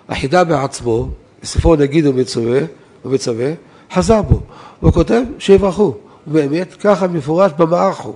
החידה 0.09 0.45
בעצמו, 0.45 1.09
בספרו 1.43 1.77
נגיד 1.77 2.07
ומצווה, 2.07 2.61
ומצווה, 3.05 3.53
חזר 3.95 4.23
בו. 4.23 4.41
הוא 4.81 4.93
כותב 4.93 5.23
שיברכו. 5.39 5.95
ובאמת, 6.27 6.75
ככה 6.81 7.07
מפורש 7.07 7.53
במערך 7.59 7.99
הוא. 7.99 8.15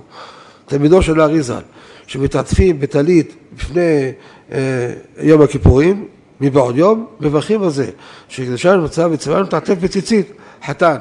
תלמידו 0.65 1.01
של 1.01 1.19
הארי 1.19 1.41
ז"ל, 1.41 1.61
שמתעטפים 2.07 2.79
בטלית 2.79 3.35
לפני 3.57 4.11
אה, 4.51 4.93
יום 5.19 5.41
הכיפורים, 5.41 6.07
מבעוד 6.41 6.77
יום, 6.77 7.05
מברכים 7.19 7.63
על 7.63 7.69
זה, 7.69 7.89
שקדושה 8.29 8.77
מצב 8.77 9.09
וצבא 9.13 9.41
מתעטף 9.41 9.75
בציצית, 9.81 10.31
חתן, 10.65 10.97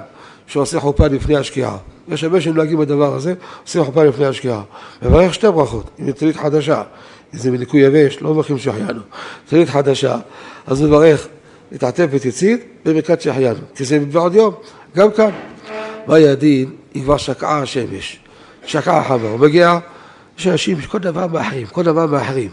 שעושה 0.46 0.80
חופה 0.80 1.06
לפני 1.06 1.36
השקיעה. 1.36 1.76
יש 2.08 2.24
הרבה 2.24 2.40
שנוהגים 2.40 2.78
בדבר 2.78 3.14
הזה, 3.14 3.34
עושים 3.64 3.84
חופה 3.84 4.04
לפני 4.04 4.26
השקיעה. 4.26 4.62
מברך 5.02 5.34
שתי 5.34 5.46
ברכות, 5.50 5.90
אם 6.00 6.12
טלית 6.12 6.36
חדשה, 6.36 6.82
אם 7.34 7.38
זה 7.38 7.50
מניקוי 7.50 7.80
יבש, 7.80 8.18
לא 8.20 8.30
מברכים 8.30 8.58
שהחיינו. 8.58 9.00
טלית 9.48 9.68
חדשה, 9.68 10.16
אז 10.66 10.82
מברך, 10.82 11.28
מתעטף 11.72 12.06
בציצית 12.12 12.64
בברכת 12.84 13.20
שהחיינו, 13.20 13.58
כי 13.74 13.84
זה 13.84 13.98
מבעוד 13.98 14.34
יום, 14.34 14.54
גם 14.96 15.10
כאן. 15.10 15.30
מה 16.06 16.18
יהיה 16.18 16.32
הדין? 16.32 16.70
היא 16.94 17.02
כבר 17.02 17.16
שקעה 17.16 17.62
השמש, 17.62 18.18
שקעה 18.66 18.98
החמה, 18.98 19.28
הוא 19.28 19.40
מגיע, 19.40 19.78
יש 20.38 20.46
אנשים 20.46 20.80
שכל 20.80 20.98
דבר 20.98 21.26
מאחרים, 21.26 21.66
כל 21.66 21.82
דבר 21.82 22.06
מאחרים. 22.06 22.50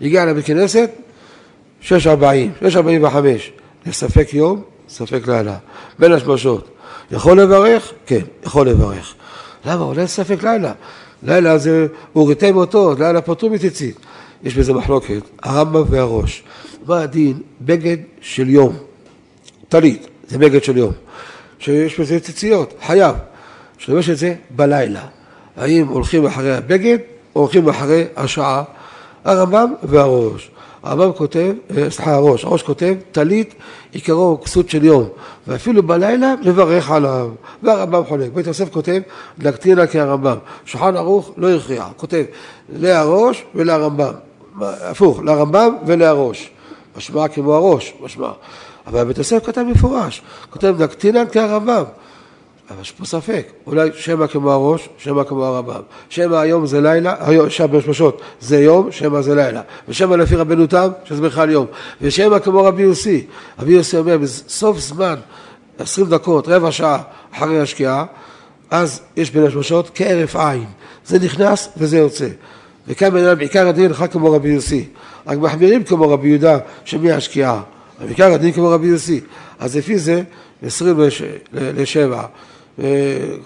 הגיע 0.00 0.24
לבית 0.24 0.46
כנסת, 0.46 0.90
שש 1.80 2.06
ארבעים, 2.06 2.52
שש 2.64 2.76
ארבעים 2.76 3.04
וחמש, 3.04 3.52
ספק 3.90 4.34
יום, 4.34 4.62
ספק 4.88 5.28
לילה, 5.28 5.56
בין 5.98 6.12
השמשות. 6.12 6.68
יכול 7.10 7.40
לברך? 7.40 7.92
כן, 8.06 8.20
יכול 8.44 8.68
לברך. 8.68 9.14
למה? 9.64 9.84
עולה 9.84 10.02
לא 10.02 10.06
ספק 10.06 10.42
לילה. 10.42 10.72
לילה 11.22 11.58
זה 11.58 11.86
הוריתם 12.12 12.56
אותו, 12.56 12.94
לילה 12.98 13.20
פטרו 13.20 13.50
מציצית. 13.50 13.96
יש 14.42 14.54
בזה 14.54 14.72
מחלוקת, 14.72 15.22
הרמב"ם 15.42 15.84
והראש. 15.90 16.42
מה 16.86 17.00
הדין? 17.00 17.42
בגד 17.60 17.96
של 18.20 18.48
יום. 18.48 18.76
טלית, 19.68 20.06
זה 20.28 20.38
בגד 20.38 20.64
של 20.64 20.76
יום. 20.76 20.92
שיש 21.58 22.00
בזה 22.00 22.20
ציציות, 22.20 22.74
חייב. 22.86 23.16
שלובש 23.78 24.10
את 24.10 24.18
זה 24.18 24.34
בלילה. 24.50 25.04
האם 25.56 25.88
הולכים 25.88 26.26
אחרי 26.26 26.56
הבגד 26.56 26.98
או 27.36 27.40
הולכים 27.40 27.68
אחרי 27.68 28.04
השעה? 28.16 28.62
הרמב"ם 29.24 29.74
והראש. 29.82 30.50
הרמב"ם 30.82 31.12
כותב, 31.12 31.52
אה, 31.76 31.90
סליחה 31.90 32.14
הראש, 32.14 32.44
הראש 32.44 32.62
כותב, 32.62 32.94
טלית 33.12 33.54
עיקרו 33.92 34.40
כסות 34.44 34.70
של 34.70 34.84
יום, 34.84 35.08
ואפילו 35.46 35.82
בלילה 35.82 36.34
לברך 36.42 36.90
עליו, 36.90 37.30
והרמב"ם 37.62 38.04
חולק. 38.04 38.32
בית 38.32 38.46
יוסף 38.46 38.72
כותב, 38.72 39.00
להקטינה 39.38 39.86
כהרמב"ם. 39.86 40.36
שולחן 40.64 40.96
ערוך 40.96 41.30
לא 41.36 41.50
הכריע, 41.50 41.84
כותב 41.96 42.24
להראש 42.68 43.44
ולרמב"ם, 43.54 44.12
הפוך, 44.60 45.20
לרמב"ם 45.24 45.76
ולהראש. 45.86 46.50
משמע 46.96 47.28
כמו 47.28 47.54
הראש, 47.54 47.94
משמע. 48.00 48.30
אבל 48.86 49.04
בית 49.04 49.18
יוסף 49.18 49.46
כתב 49.46 49.62
מפורש, 49.62 50.22
כותב 50.50 50.74
להקטינן 50.78 51.24
כהרמב"ם. 51.32 51.84
אבל 52.70 52.80
יש 52.80 52.90
פה 52.90 53.04
ספק, 53.04 53.46
אולי 53.66 53.90
שמא 53.94 54.26
כמו 54.26 54.52
הראש, 54.52 54.88
שמא 54.98 55.24
כמו 55.24 55.44
הרמב"ם. 55.44 55.80
שמא 56.08 56.36
היום 56.36 56.66
זה 56.66 56.80
לילה, 56.80 57.14
היום 57.20 57.50
שם 57.50 57.66
בשמשות 57.70 58.20
זה 58.40 58.60
יום, 58.60 58.92
שמא 58.92 59.20
זה 59.20 59.34
לילה. 59.34 59.62
ושמא 59.88 60.14
לפי 60.14 60.36
רבנו 60.36 60.66
תם, 60.66 60.88
שזה 61.04 61.22
בכלל 61.22 61.50
יום. 61.50 61.66
ושמא 62.00 62.38
כמו 62.38 62.64
רבי 62.64 62.82
יוסי. 62.82 63.26
רבי 63.58 63.72
יוסי 63.72 63.96
אומר, 63.96 64.18
בסוף 64.18 64.78
זמן, 64.78 65.14
עשרים 65.78 66.06
דקות, 66.06 66.48
רבע 66.48 66.72
שעה 66.72 67.02
אחרי 67.32 67.60
השקיעה, 67.60 68.04
אז 68.70 69.00
יש 69.16 69.30
בין 69.30 69.44
השמשות 69.46 69.90
כהרף 69.94 70.36
עין. 70.36 70.64
זה 71.06 71.18
נכנס 71.18 71.68
וזה 71.76 71.98
יוצא. 71.98 72.28
וכאן 72.88 73.38
בעיקר 73.38 73.68
הדין 73.68 73.90
אחד 73.90 74.12
כמו 74.12 74.32
רבי 74.32 74.48
יוסי. 74.48 74.88
רק 75.26 75.38
מחמירים 75.38 75.84
כמו 75.84 76.10
רבי 76.10 76.28
יהודה 76.28 76.58
שמהשקיעה. 76.84 77.62
בעיקר 78.00 78.32
הדין 78.32 78.52
כמו 78.52 78.68
רבי 78.68 78.86
יוסי. 78.86 79.20
אז 79.58 79.76
לפי 79.76 79.98
זה, 79.98 80.22
עשרים 80.62 80.96
לשבע. 81.52 82.22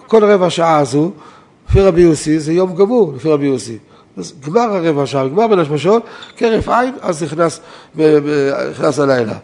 כל 0.06 0.24
רבע 0.24 0.50
שעה 0.50 0.78
הזו, 0.78 1.10
לפי 1.68 1.80
רבי 1.80 2.00
יוסי, 2.00 2.38
זה 2.38 2.52
יום 2.52 2.74
גמור 2.74 3.12
לפי 3.16 3.28
רבי 3.28 3.46
יוסי. 3.46 3.78
אז 4.16 4.32
גמר 4.40 4.60
הרבע 4.60 5.06
שעה, 5.06 5.28
גמר 5.28 5.46
בין 5.46 5.58
השמשות, 5.58 6.02
כרף 6.36 6.68
עין, 6.68 6.94
אז 7.00 7.22
נכנס, 7.22 7.60
נכנס 8.70 8.98
הלילה. 8.98 9.34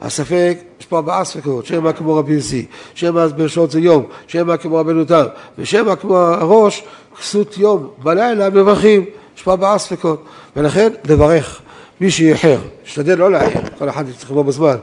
הספק, 0.00 0.58
יש 0.80 0.86
פה 0.86 0.96
ארבעה 0.96 1.24
ספקות, 1.24 1.66
שמא 1.66 1.92
כמו 1.92 2.14
רבי 2.14 2.32
יוסי, 2.32 2.66
שמא 2.94 3.26
בשעות 3.26 3.70
זה 3.70 3.80
יום, 3.80 4.06
שמא 4.26 4.56
כמו 4.56 4.76
רבנו 4.76 5.04
תם, 5.04 5.24
ושמא 5.58 5.94
כמו 5.94 6.16
הראש, 6.16 6.84
כסות 7.20 7.58
יום, 7.58 7.88
בלילה 8.02 8.50
מברכים, 8.50 9.04
יש 9.36 9.42
פה 9.42 9.50
ארבעה 9.50 9.78
ספקות, 9.78 10.24
ולכן 10.56 10.88
לברך. 11.04 11.62
מי 12.00 12.10
שאיחר, 12.10 12.58
משתדל 12.84 13.18
לא 13.18 13.32
לאחר, 13.32 13.60
כל 13.78 13.88
אחד 13.88 14.04
צריך 14.18 14.30
לבוא 14.30 14.42
בזמן, 14.42 14.76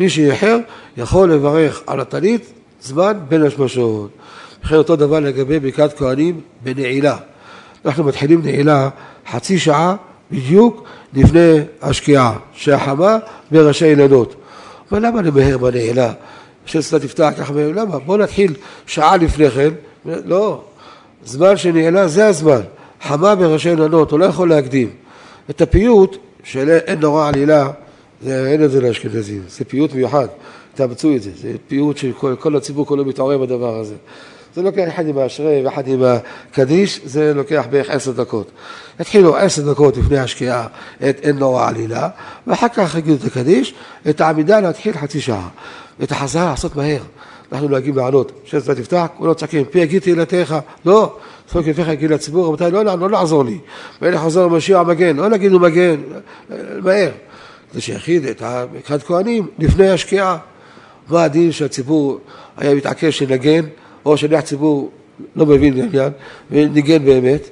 מי 0.00 0.08
שאיחר 0.08 0.58
יכול 0.96 1.32
לברך 1.32 1.82
על 1.86 2.00
הטלית 2.00 2.52
זמן 2.80 3.18
בין 3.28 3.42
השמשות. 3.42 4.10
וכן 4.64 4.74
אותו 4.74 4.96
דבר 4.96 5.20
לגבי 5.20 5.60
ברכת 5.60 5.98
כהנים 5.98 6.40
בנעילה. 6.62 7.16
אנחנו 7.84 8.04
מתחילים 8.04 8.42
נעילה 8.42 8.88
חצי 9.30 9.58
שעה 9.58 9.96
בדיוק 10.30 10.84
לפני 11.14 11.60
השקיעה, 11.82 12.36
שהחמה 12.52 13.16
וראשי 13.52 13.86
ילדות. 13.86 14.34
אבל 14.90 15.06
למה 15.06 15.22
למהר 15.22 15.58
בנעילה? 15.58 16.12
שצריך 16.66 17.04
תפתח 17.04 17.32
ככה, 17.38 17.52
למה? 17.54 17.98
בוא 17.98 18.16
נתחיל 18.16 18.54
שעה 18.86 19.16
לפני 19.16 19.50
כן. 19.50 19.70
לא, 20.04 20.64
זמן 21.24 21.56
שנעילה 21.56 22.08
זה 22.08 22.26
הזמן. 22.26 22.60
חמה 23.02 23.34
וראשי 23.38 23.68
ילדות, 23.68 24.10
הוא 24.10 24.18
לא 24.18 24.24
יכול 24.24 24.48
להקדים. 24.48 24.90
את 25.50 25.60
הפיוט 25.60 26.16
של 26.44 26.70
אין 26.70 27.00
נורא 27.00 27.28
עלילה, 27.28 27.70
זה, 28.22 28.46
אין 28.46 28.64
את 28.64 28.70
זה 28.70 28.80
לאשכנזים, 28.80 29.42
זה 29.48 29.64
פיוט 29.64 29.94
מיוחד. 29.94 30.26
תאמצו 30.74 31.16
את 31.16 31.22
זה, 31.22 31.30
זה 31.34 31.52
פיוט 31.68 31.96
שכל 31.96 32.56
הציבור 32.56 32.86
כולו 32.86 33.04
מתעורר 33.04 33.38
בדבר 33.38 33.78
הזה. 33.78 33.94
זה 34.54 34.62
לוקח 34.62 34.84
אחד 34.88 35.06
עם 35.06 35.18
האשרי 35.18 35.62
ואחד 35.64 35.88
עם 35.88 36.02
הקדיש, 36.02 37.00
זה 37.04 37.34
לוקח 37.34 37.64
בערך 37.70 37.90
עשר 37.90 38.12
דקות. 38.12 38.50
יתחילו 39.00 39.36
עשר 39.36 39.72
דקות 39.72 39.96
לפני 39.96 40.18
השקיעה 40.18 40.66
את 41.08 41.20
אין 41.22 41.36
נורא 41.38 41.68
עלילה, 41.68 42.08
ואחר 42.46 42.68
כך 42.68 42.94
יגידו 42.94 43.16
את 43.16 43.24
הקדיש, 43.24 43.74
את 44.08 44.20
העמידה 44.20 44.60
להתחיל 44.60 44.92
חצי 44.92 45.20
שעה. 45.20 45.48
ואת 46.00 46.12
החזרה 46.12 46.44
לעשות 46.44 46.76
מהר. 46.76 47.02
אנחנו 47.54 47.68
נוהגים 47.68 47.96
לענות, 47.96 48.32
שזאת 48.44 48.76
תפתח, 48.76 49.06
כולו 49.18 49.34
צעקים, 49.34 49.64
פי 49.64 49.78
יגיד 49.78 50.02
תהילתך, 50.02 50.56
לא, 50.84 51.16
צחוק 51.46 51.66
יפיך 51.66 51.88
יגיד 51.88 52.10
לציבור, 52.10 52.46
רבותיי, 52.46 52.70
לא, 52.70 52.84
לא 52.84 53.10
לעזור 53.10 53.44
לי, 53.44 53.58
ואלה 54.02 54.18
חוזר 54.18 54.46
למשיח 54.46 54.80
המגן, 54.80 55.16
לא 55.16 55.30
להגיד 55.30 55.52
לו 55.52 55.60
מגן, 55.60 55.96
מהר. 56.82 57.10
זה 57.74 57.80
שיחיד 57.80 58.24
את 58.24 58.42
אחד 58.86 59.02
כהנים 59.02 59.46
לפני 59.58 59.90
השקיעה. 59.90 60.38
מה 61.10 61.24
הדין 61.24 61.52
שהציבור 61.52 62.18
היה 62.56 62.74
מתעקש 62.74 63.18
שנגן, 63.18 63.64
או 64.06 64.16
שליח 64.16 64.40
ציבור 64.40 64.90
לא 65.36 65.46
מבין 65.46 65.76
לעניין, 65.76 66.12
וניגן 66.50 67.04
באמת, 67.04 67.48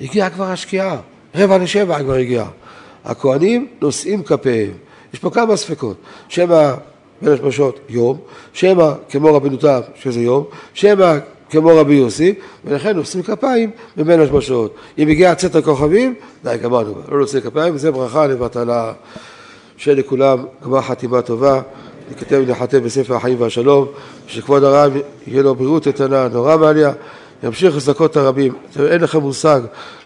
הגיעה 0.00 0.30
כבר 0.30 0.44
השקיעה, 0.44 0.96
רבע 1.34 1.58
לשבע 1.58 2.02
כבר 2.02 2.14
הגיעה. 2.14 2.48
הכהנים 3.04 3.66
נושאים 3.80 4.22
כפיהם. 4.22 4.70
יש 5.14 5.18
פה 5.18 5.30
כמה 5.30 5.56
ספקות, 5.56 5.96
שמא 6.28 6.74
בין 7.22 7.32
השמשות 7.32 7.80
יום, 7.88 8.18
שמא 8.52 8.92
כמו 9.10 9.34
רבי 9.34 9.50
נותב 9.50 9.80
שזה 9.94 10.20
יום, 10.20 10.44
שמא 10.74 11.18
כמו 11.50 11.68
רבי 11.68 11.94
יוסי, 11.94 12.34
ולכן 12.64 12.96
נושאים 12.96 13.22
כפיים 13.22 13.70
בבין 13.96 14.20
השמשות. 14.20 14.74
אם 14.98 15.08
הגיע 15.08 15.34
צאת 15.34 15.56
הכוכבים, 15.56 16.14
די, 16.44 16.56
גמרנו, 16.62 16.94
לא 17.08 17.18
נושא 17.18 17.40
כפיים, 17.40 17.74
וזה 17.74 17.90
ברכה 17.90 18.26
לבטלה. 18.26 18.92
שיהיה 19.76 19.96
לכולם 19.96 20.44
גמר 20.64 20.80
חתימה 20.80 21.22
טובה. 21.22 21.60
ייכתב 22.10 22.40
ולהיחתם 22.42 22.82
בספר 22.82 23.14
החיים 23.14 23.40
והשלום, 23.40 23.86
שכבוד 24.26 24.64
הרב 24.64 24.92
יהיה 25.26 25.42
לו 25.42 25.54
בריאות 25.54 25.86
איתנה, 25.86 26.28
נורא 26.28 26.56
מעליה, 26.56 26.92
ימשיך 27.42 27.76
לזכות 27.76 28.16
הרבים. 28.16 28.52
אין 28.80 29.00
לכם 29.00 29.18
מושג 29.18 29.60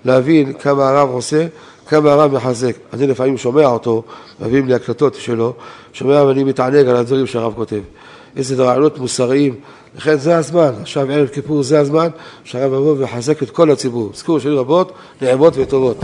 להבין 0.04 0.52
כמה 0.52 0.88
הרב 0.88 1.08
עושה, 1.10 1.46
כמה 1.88 2.12
הרב 2.12 2.32
מחזק. 2.32 2.76
אני 2.92 3.06
לפעמים 3.06 3.38
שומע 3.38 3.66
אותו, 3.66 4.02
מביאים 4.40 4.66
לי 4.66 4.74
הקלטות 4.74 5.14
שלו, 5.14 5.52
שומע 5.92 6.24
ואני 6.24 6.44
מתענג 6.44 6.88
על 6.88 6.96
הדברים 6.96 7.26
שהרב 7.26 7.52
כותב. 7.56 7.80
איזה 8.36 8.64
רעיונות 8.64 8.98
מוסריים. 8.98 9.54
לכן 9.96 10.16
זה 10.16 10.36
הזמן, 10.36 10.72
עכשיו 10.80 11.10
ערב 11.10 11.28
כיפור 11.28 11.62
זה 11.62 11.80
הזמן 11.80 12.08
שהרב 12.44 12.72
יבוא 12.72 12.94
ויחזק 12.98 13.42
את 13.42 13.50
כל 13.50 13.70
הציבור. 13.70 14.10
זכרו 14.14 14.40
שנים 14.40 14.58
רבות, 14.58 14.92
נעימות 15.22 15.54
וטובות. 15.56 15.98